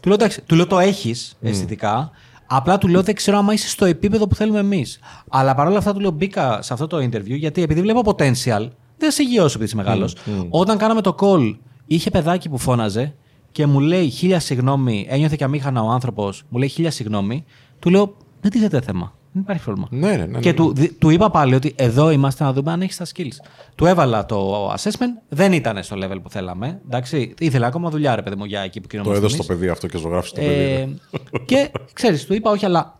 Του 0.01 0.09
λέω, 0.09 0.13
«Εντάξει, 0.13 0.41
του 0.41 0.55
λέω 0.55 0.67
το 0.67 0.79
έχεις 0.79 1.37
αισθητικά. 1.41 2.11
Απλά 2.47 2.77
του 2.77 2.87
λέω 2.87 3.01
δεν 3.03 3.15
ξέρω 3.15 3.37
άμα 3.37 3.53
είσαι 3.53 3.67
στο 3.67 3.85
επίπεδο 3.85 4.27
που 4.27 4.35
θέλουμε 4.35 4.59
εμείς. 4.59 4.99
Αλλά 5.29 5.55
παρόλα 5.55 5.77
αυτά 5.77 5.93
του 5.93 5.99
λέω 5.99 6.11
μπήκα 6.11 6.61
σε 6.61 6.73
αυτό 6.73 6.87
το 6.87 6.97
interview 6.97 7.37
γιατί 7.37 7.61
επειδή 7.61 7.81
βλέπω 7.81 8.01
potential, 8.05 8.67
δεν 8.97 9.09
θα 9.09 9.11
σε 9.11 9.23
γύρω 9.23 9.45
επειδή 9.45 9.63
είσαι 9.63 9.75
μεγάλος. 9.75 10.15
Όταν 10.49 10.77
κάναμε 10.77 11.01
το 11.01 11.15
call, 11.19 11.55
είχε 11.85 12.09
παιδάκι 12.09 12.49
που 12.49 12.57
φώναζε 12.57 13.15
και 13.51 13.65
μου 13.65 13.79
λέει 13.79 14.09
χίλια 14.09 14.39
συγγνώμη, 14.39 15.05
ένιωθε 15.09 15.35
και 15.35 15.43
αμήχανα 15.43 15.81
ο 15.81 15.89
άνθρωπος, 15.89 16.43
μου 16.49 16.57
λέει 16.59 16.67
χίλια 16.67 16.91
συγγνώμη. 16.91 17.43
Του 17.79 17.89
λέω 17.89 18.15
δεν 18.41 18.51
τίθεται 18.51 18.81
θέμα. 18.81 19.13
Δεν 19.33 19.41
υπάρχει 19.41 19.63
πρόβλημα. 19.63 19.87
Ναι, 19.91 20.15
ναι, 20.15 20.25
ναι. 20.25 20.39
Και 20.39 20.49
ναι. 20.49 20.55
του, 20.55 20.73
δι- 20.73 20.97
του 20.99 21.09
είπα 21.09 21.29
πάλι 21.31 21.55
ότι 21.55 21.73
εδώ 21.77 22.09
είμαστε 22.11 22.43
να 22.43 22.53
δούμε 22.53 22.71
αν 22.71 22.81
έχεις 22.81 22.97
τα 22.97 23.05
skills. 23.05 23.45
Του 23.75 23.85
έβαλα 23.85 24.25
το 24.25 24.71
assessment, 24.73 25.21
δεν 25.29 25.53
ήταν 25.53 25.83
στο 25.83 25.95
level 26.03 26.17
που 26.23 26.29
θέλαμε. 26.29 26.81
Εντάξει, 26.85 27.33
ήθελα 27.39 27.67
ακόμα 27.67 27.89
δουλειά, 27.89 28.15
ρε 28.15 28.21
παιδί 28.21 28.35
μου, 28.35 28.45
για 28.45 28.61
εκεί 28.61 28.77
που 28.79 28.87
Το 28.87 28.89
κοινωνούμε. 28.89 29.15
έδωσε 29.17 29.37
το 29.37 29.43
παιδί 29.43 29.67
αυτό 29.67 29.87
και 29.87 29.97
ζωγράφησε 29.97 30.33
το 30.35 30.41
παιδί. 30.41 30.99
Ε, 31.31 31.37
και 31.45 31.71
ξέρεις, 31.93 32.25
του 32.25 32.33
είπα 32.33 32.51
όχι, 32.51 32.65
αλλά 32.65 32.97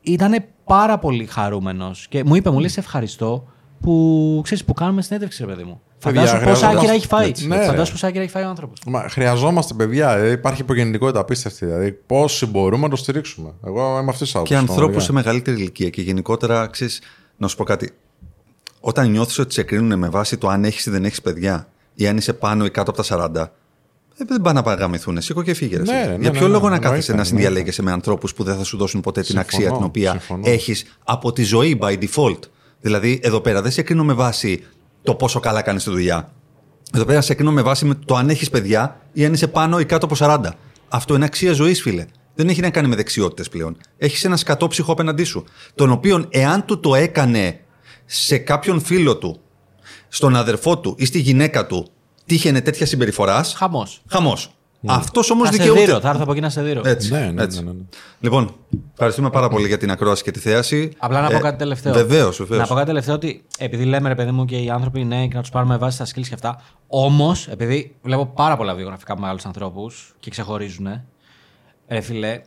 ήταν 0.00 0.44
πάρα 0.64 0.98
πολύ 0.98 1.26
χαρούμενος. 1.26 2.08
Και 2.08 2.24
μου 2.24 2.34
είπε, 2.34 2.50
μου 2.50 2.58
λέει, 2.58 2.68
σε 2.68 2.80
ευχαριστώ 2.80 3.46
που, 3.80 4.40
ξέρεις, 4.42 4.64
που 4.64 4.72
κάνουμε 4.72 5.02
συνέντευξη, 5.02 5.44
ρε 5.44 5.50
παιδί 5.52 5.62
μου. 5.64 5.80
Παιδιά, 6.04 6.20
Φαντάσου 6.20 6.44
πόσα 6.44 6.54
χρειαζόμαστε- 6.56 6.78
άκυρα 6.78 6.92
έχει 6.92 7.06
φάει. 7.06 7.28
Έτσι, 7.28 7.46
ναι, 7.46 7.56
ρε. 7.58 7.64
Φαντάσου 7.64 7.92
πόσα 7.92 8.06
άκυρα 8.06 8.22
έχει 8.22 8.32
φάει 8.32 8.44
ο 8.44 8.48
άνθρωπος. 8.48 8.78
Μα 8.86 9.06
χρειαζόμαστε 9.08 9.74
παιδιά. 9.74 10.10
ε, 10.16 10.30
υπάρχει 10.30 10.60
υπογεννητικότητα 10.60 11.20
απίστευτη. 11.20 11.64
Δηλαδή, 11.66 11.92
πόσοι 11.92 12.46
μπορούμε 12.46 12.82
να 12.82 12.88
το 12.88 12.96
στηρίξουμε. 12.96 13.52
Εγώ 13.66 13.80
είμαι 14.00 14.10
αυτής 14.10 14.18
της 14.18 14.34
άποψης. 14.34 14.56
Και 14.56 14.60
ανθρώπους 14.62 15.04
σε 15.04 15.12
μεγαλύτερη 15.12 15.56
ηλικία. 15.56 15.88
Και 15.90 16.02
γενικότερα, 16.02 16.66
ξέρεις, 16.66 17.00
να 17.36 17.48
σου 17.48 17.56
πω 17.56 17.64
κάτι. 17.64 17.90
Όταν 18.80 19.10
νιώθεις 19.10 19.38
ότι 19.38 19.54
σε 19.54 19.62
κρίνουν 19.62 19.98
με 19.98 20.08
βάση 20.08 20.36
το 20.36 20.48
αν 20.48 20.64
έχεις 20.64 20.86
ή 20.86 20.90
δεν 20.90 21.04
έχεις 21.04 21.22
παιδιά, 21.22 21.68
ή 21.94 22.06
αν 22.06 22.16
είσαι 22.16 22.32
πάνω 22.32 22.64
ή 22.64 22.70
κάτω 22.70 22.90
από 22.90 23.02
τα 23.02 23.04
40, 23.04 23.52
ε, 24.18 24.24
δεν 24.28 24.40
πάνε 24.40 24.58
να 24.58 24.62
παγαμηθούν. 24.64 25.20
Σήκω 25.20 25.42
και 25.42 25.54
φύγε. 25.54 25.76
ρε 25.76 25.82
Ναι, 25.82 25.88
φίλε. 25.88 25.98
ναι, 26.00 26.06
Για 26.20 26.30
ναι, 26.30 26.30
ποιο 26.38 26.46
ναι, 26.46 26.52
λόγο 26.52 26.68
να 26.68 26.74
εννοείται, 26.74 26.88
κάθεσαι 26.88 27.12
να 27.12 27.18
εννοείται. 27.18 27.24
συνδιαλέγεσαι 27.42 27.82
με 27.82 27.92
ανθρώπους 27.92 28.34
που 28.34 28.44
δεν 28.44 28.56
θα 28.56 28.64
σου 28.64 28.76
δώσουν 28.76 29.00
ποτέ 29.00 29.20
την 29.20 29.30
Συμφωνώ, 29.30 29.46
αξία 29.66 29.76
την 29.76 29.84
οποία 29.86 30.10
συμφωνώ. 30.10 30.42
έχεις 30.44 30.84
από 31.04 31.32
τη 31.32 31.42
ζωή 31.42 31.78
by 31.82 31.98
default; 31.98 32.38
Δηλαδή, 32.80 33.20
εδώ 33.22 33.40
πέρα 33.40 33.62
δεν 33.62 33.70
σε 33.72 33.82
κρίνω 33.82 34.04
με 34.04 34.12
βάση 34.12 34.64
το 35.06 35.14
πόσο 35.14 35.40
καλά 35.40 35.62
κάνεις 35.62 35.84
τη 35.84 35.90
δουλειά. 35.90 36.32
Εδώ 36.94 37.04
πέρα 37.04 37.20
σε 37.20 37.34
κρίνω 37.34 37.52
με 37.52 37.62
βάση 37.62 37.84
με 37.84 37.94
το 37.94 38.14
αν 38.14 38.28
έχεις 38.28 38.50
παιδιά 38.50 39.00
ή 39.12 39.24
αν 39.24 39.32
είσαι 39.32 39.46
πάνω 39.46 39.80
ή 39.80 39.84
κάτω 39.84 40.06
από 40.06 40.14
40. 40.18 40.50
Αυτό 40.88 41.14
είναι 41.14 41.24
αξία 41.24 41.52
ζωής, 41.52 41.82
φίλε. 41.82 42.06
Δεν 42.34 42.48
έχει 42.48 42.60
να 42.60 42.70
κάνει 42.70 42.88
με 42.88 42.96
δεξιότητες 42.96 43.48
πλέον. 43.48 43.76
Έχεις 43.98 44.24
ένα 44.24 44.36
σκατό 44.36 44.66
ψυχό 44.66 44.92
απέναντί 44.92 45.24
σου. 45.24 45.44
Τον 45.74 45.90
οποίον, 45.90 46.26
εάν 46.30 46.64
του 46.64 46.80
το 46.80 46.94
έκανε 46.94 47.60
σε 48.04 48.38
κάποιον 48.38 48.80
φίλο 48.80 49.16
του, 49.16 49.40
στον 50.08 50.36
αδερφό 50.36 50.78
του 50.78 50.94
ή 50.98 51.04
στη 51.04 51.18
γυναίκα 51.18 51.66
του, 51.66 51.88
τύχαινε 52.26 52.60
τέτοια 52.60 52.86
συμπεριφοράς. 52.86 53.54
Χαμός. 53.54 54.02
Χαμός. 54.08 54.55
Αυτός 54.88 55.30
όμως 55.30 55.46
Θα 55.48 55.54
σε 55.54 55.58
δικαιούται. 55.62 55.84
δείρω, 55.84 56.00
θα 56.00 56.08
έρθω 56.08 56.22
από 56.22 56.32
εκεί 56.32 56.40
να 56.40 56.50
σε 56.50 56.62
δείρω. 56.62 56.80
Έτσι, 56.84 57.12
Ναι, 57.12 57.30
ναι, 57.30 57.42
έτσι. 57.42 57.58
ναι, 57.58 57.64
ναι, 57.70 57.72
ναι. 57.76 57.84
Λοιπόν, 58.20 58.54
ευχαριστούμε 58.92 59.30
πάρα 59.30 59.48
πολύ 59.48 59.66
για 59.66 59.78
την 59.78 59.90
ακρόαση 59.90 60.22
και 60.22 60.30
τη 60.30 60.38
θέαση. 60.38 60.92
Απλά 60.98 61.20
να 61.20 61.28
πω 61.30 61.36
Ε, 61.36 61.40
κάτι 61.40 61.58
τελευταίο. 61.58 61.92
Βεβαίως, 61.92 62.36
βεβαίως. 62.36 62.60
Να 62.60 62.66
πω 62.66 62.74
κάτι 62.74 62.86
τελευταίο 62.86 63.14
ότι 63.14 63.44
επειδή 63.58 63.84
λέμε 63.84 64.08
ρε 64.08 64.14
παιδί 64.14 64.30
μου 64.30 64.44
και 64.44 64.56
οι 64.56 64.70
άνθρωποι 64.70 65.04
νέοι 65.04 65.28
και 65.28 65.34
να 65.34 65.40
τους 65.40 65.50
πάρουμε 65.50 65.76
βάση 65.76 65.96
στα 65.96 66.04
skills 66.20 66.26
και 66.28 66.34
αυτά. 66.34 66.62
Όμως, 66.86 67.48
επειδή 67.48 67.94
βλέπω 68.02 68.26
πάρα 68.26 68.56
πολλά 68.56 68.74
βιογραφικά 68.74 69.18
με 69.18 69.26
άλλους 69.28 69.44
ανθρώπους 69.46 70.14
και 70.20 70.30
ξεχωρίζουν, 70.30 70.86
ρε 71.88 72.00
φιλέ, 72.00 72.40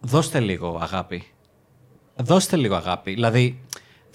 δώστε 0.00 0.40
λίγο 0.40 0.78
αγάπη. 0.82 1.22
Δώστε 2.16 2.56
λίγο 2.56 2.74
αγάπη. 2.74 3.12
Δηλαδή, 3.12 3.60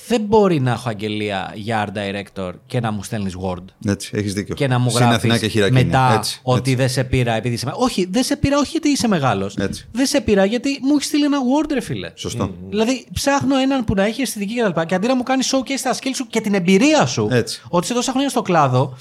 δεν 0.07 0.21
μπορεί 0.21 0.59
να 0.59 0.71
έχω 0.71 0.89
αγγελία 0.89 1.51
για 1.55 1.87
art 1.87 1.97
director 1.97 2.51
και 2.65 2.79
να 2.79 2.91
μου 2.91 3.03
στέλνεις 3.03 3.35
Word. 3.41 3.63
Έτσι, 3.85 4.11
έχεις 4.15 4.33
δίκιο. 4.33 4.55
Και 4.55 4.67
να 4.67 4.79
μου 4.79 4.89
Συν 4.89 5.03
Αθηνά 5.03 5.17
και 5.17 5.27
γράφει 5.27 5.49
Χειρακίνη. 5.49 5.83
μετά 5.83 6.13
Έτσι, 6.17 6.39
ότι 6.43 6.59
έτσι. 6.59 6.75
δεν 6.75 6.89
σε 6.89 7.03
πήρα 7.03 7.33
επειδή 7.33 7.55
είσαι 7.55 7.65
μεγάλο. 7.65 7.83
Όχι, 7.83 8.07
δεν 8.11 8.23
σε 8.23 8.35
πήρα 8.35 8.57
όχι 8.57 8.69
γιατί 8.71 8.89
είσαι 8.89 9.07
μεγάλος. 9.07 9.55
Έτσι. 9.57 9.87
Δεν 9.91 10.05
σε 10.05 10.21
πήρα 10.21 10.45
γιατί 10.45 10.79
μου 10.81 10.93
έχεις 10.95 11.05
στείλει 11.05 11.23
ένα 11.25 11.37
Word, 11.39 11.69
ρε 11.73 11.81
φίλε. 11.81 12.11
Σωστό. 12.15 12.53
Δηλαδή, 12.69 13.05
ψάχνω 13.13 13.57
έναν 13.57 13.83
που 13.83 13.93
να 13.93 14.03
έχει 14.03 14.21
αισθητική 14.21 14.55
κτλ. 14.61 14.79
Και, 14.79 14.85
και 14.85 14.95
αντί 14.95 15.07
να 15.07 15.15
μου 15.15 15.23
κάνεις 15.23 15.53
showcase 15.55 15.77
στα 15.77 15.93
skills 15.93 16.15
σου 16.15 16.27
και 16.27 16.41
την 16.41 16.53
εμπειρία 16.53 17.05
σου, 17.05 17.27
Έτσι. 17.31 17.61
ότι 17.69 17.85
σε 17.85 17.93
τόσα 17.93 18.11
χρόνια 18.11 18.29
στο 18.29 18.41
κλάδο, 18.41 18.97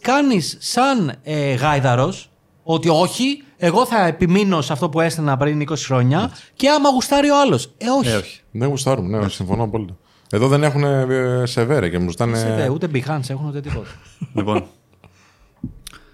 κάνεις 0.00 0.56
σαν 0.60 1.12
ε, 1.22 1.54
γάιδαρος 1.54 2.30
ότι 2.62 2.88
όχι, 2.88 3.42
εγώ 3.56 3.86
θα 3.86 4.06
επιμείνω 4.06 4.60
σε 4.60 4.72
αυτό 4.72 4.88
που 4.88 5.00
έστενα 5.00 5.36
πριν 5.36 5.66
20 5.70 5.74
χρόνια 5.76 6.30
και 6.54 6.68
άμα 6.68 6.90
γουστάρει 6.90 7.30
ο 7.30 7.40
άλλος. 7.40 7.74
Ε, 7.78 7.88
όχι. 7.88 8.08
Ε, 8.10 8.16
όχι. 8.16 8.40
Δεν 8.50 8.68
γουστάρουμε, 8.68 9.18
ναι, 9.18 9.28
συμφωνώ 9.28 9.62
απόλυτα. 9.62 9.96
Εδώ 10.34 10.48
δεν 10.48 10.62
έχουν 10.62 10.84
ε, 10.84 11.42
σεβέρε 11.46 11.88
και 11.88 11.98
μου 11.98 12.10
ζητάνε. 12.10 12.36
Σε 12.38 12.54
δε, 12.54 12.68
ούτε 12.68 12.88
Behance 12.94 13.28
έχουν 13.30 13.46
ούτε 13.48 13.60
τίποτα. 13.60 13.88
λοιπόν, 14.36 14.64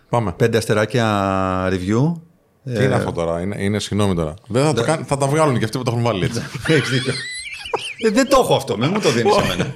Πάμε. 0.08 0.32
πέντε 0.32 0.56
αστεράκια 0.56 1.68
review. 1.68 2.12
Τι 2.64 2.84
είναι 2.84 2.94
αυτό 2.94 3.12
τώρα, 3.12 3.40
είναι, 3.40 3.56
είναι 3.62 3.78
συγγνώμη 3.78 4.14
τώρα. 4.14 4.34
Δεν 4.46 4.64
θα, 4.64 4.72
το 4.72 4.82
κάν- 4.82 5.04
θα 5.06 5.16
τα 5.16 5.26
βγάλουν 5.26 5.58
και 5.58 5.64
αυτοί 5.64 5.78
που 5.78 5.84
το 5.84 5.90
έχουν 5.90 6.02
βάλει 6.02 6.24
έτσι. 6.24 6.40
Έχεις 6.74 6.90
δίκιο. 6.90 7.12
Ε, 8.06 8.10
δεν 8.10 8.28
το 8.28 8.38
έχω 8.40 8.54
αυτό, 8.54 8.78
μην 8.78 8.90
μου 8.94 9.00
το 9.00 9.10
δίνεις 9.10 9.36
εμένα. 9.36 9.74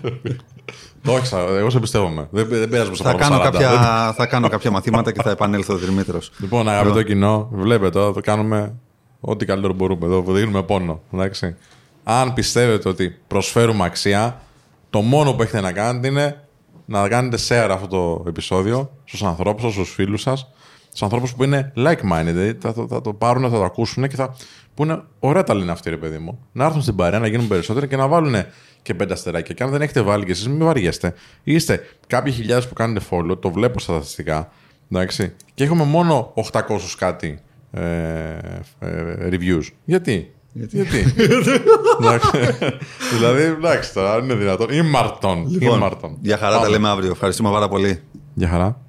το 1.05 1.13
έχεις, 1.17 1.33
εγώ 1.33 1.71
σε 1.71 1.81
πιστεύομαι. 1.81 2.29
Δεν, 2.31 2.47
δεν 2.49 2.69
πειράζει 2.69 2.89
που 2.91 2.95
σε 2.97 3.03
θα, 3.03 3.09
πάρω 3.15 3.23
κάνω 3.23 3.37
40. 3.41 3.43
κάποια, 3.43 3.69
Δεν- 3.71 4.15
θα 4.15 4.27
κάνω 4.27 4.49
κάποια 4.49 4.71
μαθήματα 4.71 5.13
και 5.13 5.23
θα 5.23 5.31
επανέλθω 5.31 5.75
Δημήτρος. 5.77 6.31
Λοιπόν, 6.39 6.69
αγαπητό 6.69 7.03
κοινό, 7.03 7.49
βλέπετε 7.53 7.99
εδώ, 7.99 8.13
θα 8.13 8.21
κάνουμε 8.21 8.75
ό,τι 9.21 9.45
καλύτερο 9.45 9.73
μπορούμε. 9.73 10.07
Εδώ 10.07 10.25
δίνουμε 10.29 10.63
πόνο. 10.63 11.01
Εντάξει. 11.13 11.57
Αν 12.05 12.33
πιστεύετε 12.33 12.89
ότι 12.89 13.17
προσφέρουμε 13.27 13.85
αξία, 13.85 14.41
το 14.91 15.01
μόνο 15.01 15.33
που 15.33 15.43
έχετε 15.43 15.61
να 15.61 15.73
κάνετε 15.73 16.09
είναι 16.09 16.45
να 16.87 17.09
κάνετε 17.09 17.37
share 17.49 17.69
αυτό 17.73 17.87
το 17.87 18.25
επεισόδιο 18.29 18.91
στους 19.05 19.23
ανθρώπους 19.23 19.63
σας, 19.63 19.73
στους 19.73 19.91
φίλους 19.93 20.21
σας, 20.23 20.51
στους 20.89 21.03
ανθρώπους 21.03 21.35
που 21.35 21.45
είναι 21.45 21.73
like-minded. 21.77 22.25
Δηλαδή 22.25 22.59
θα, 22.61 22.73
το- 22.73 22.87
θα 22.89 23.01
το 23.01 23.13
πάρουν, 23.15 23.43
θα 23.43 23.57
το 23.57 23.65
ακούσουν 23.65 24.09
και 24.09 24.17
θα 24.17 24.35
πούνε: 24.75 25.03
Ωραία 25.19 25.43
τα 25.45 25.55
λένε 25.55 25.73
αυτοί, 25.73 25.91
ρε 25.91 25.97
παιδί 25.97 26.19
μου. 26.19 26.39
Να 26.53 26.65
έρθουν 26.65 26.83
στην 26.83 26.97
παρέα, 26.97 27.19
να 27.19 27.27
γίνουν 27.27 27.49
περισσότεροι 27.49 27.89
και 27.89 27.97
να 27.97 28.07
βάλουν 28.09 28.35
και 28.83 28.95
πέντε 28.95 29.13
αστεράκια. 29.13 29.55
Και 29.55 29.63
αν 29.63 29.71
δεν 29.71 29.83
έχετε 29.83 30.01
βάλει 30.01 30.25
κι 30.25 30.31
εσείς, 30.31 30.49
μην 30.49 30.65
βαριέστε. 30.65 31.15
Είστε 31.43 31.81
κάποιοι 32.07 32.33
χιλιάδες 32.33 32.69
που 32.69 32.75
κάνετε 32.75 33.07
follow, 33.11 33.41
το 33.41 33.51
βλέπω 33.51 33.81
στα 33.81 33.93
στατιστικά. 33.93 34.51
Εντάξει. 34.93 35.35
Και 35.55 35.65
έχουμε 35.65 35.85
μόνο 35.85 36.33
800 36.53 36.61
κάτι 36.99 37.41
ε, 37.71 37.81
ε, 38.79 39.29
reviews. 39.31 39.63
Γιατί; 39.85 40.35
Γιατί; 40.53 40.79
εντάξει. 42.01 42.31
δηλαδή, 43.19 43.43
εντάξει 43.43 43.95
τώρα, 43.95 44.17
είναι 44.23 44.35
δυνατόν. 44.35 44.71
Ήμαρτον. 44.71 45.47
Λοιπόν, 45.49 45.77
Ήμαρτον. 45.77 46.17
για 46.21 46.37
χαρά 46.37 46.53
τα 46.53 46.59
Πάμε. 46.59 46.71
λέμε 46.71 46.89
αύριο. 46.89 47.11
Ευχαριστούμε 47.11 47.51
πάρα 47.51 47.69
πολύ. 47.69 48.01
Για 48.35 48.49
χαρά. 48.49 48.81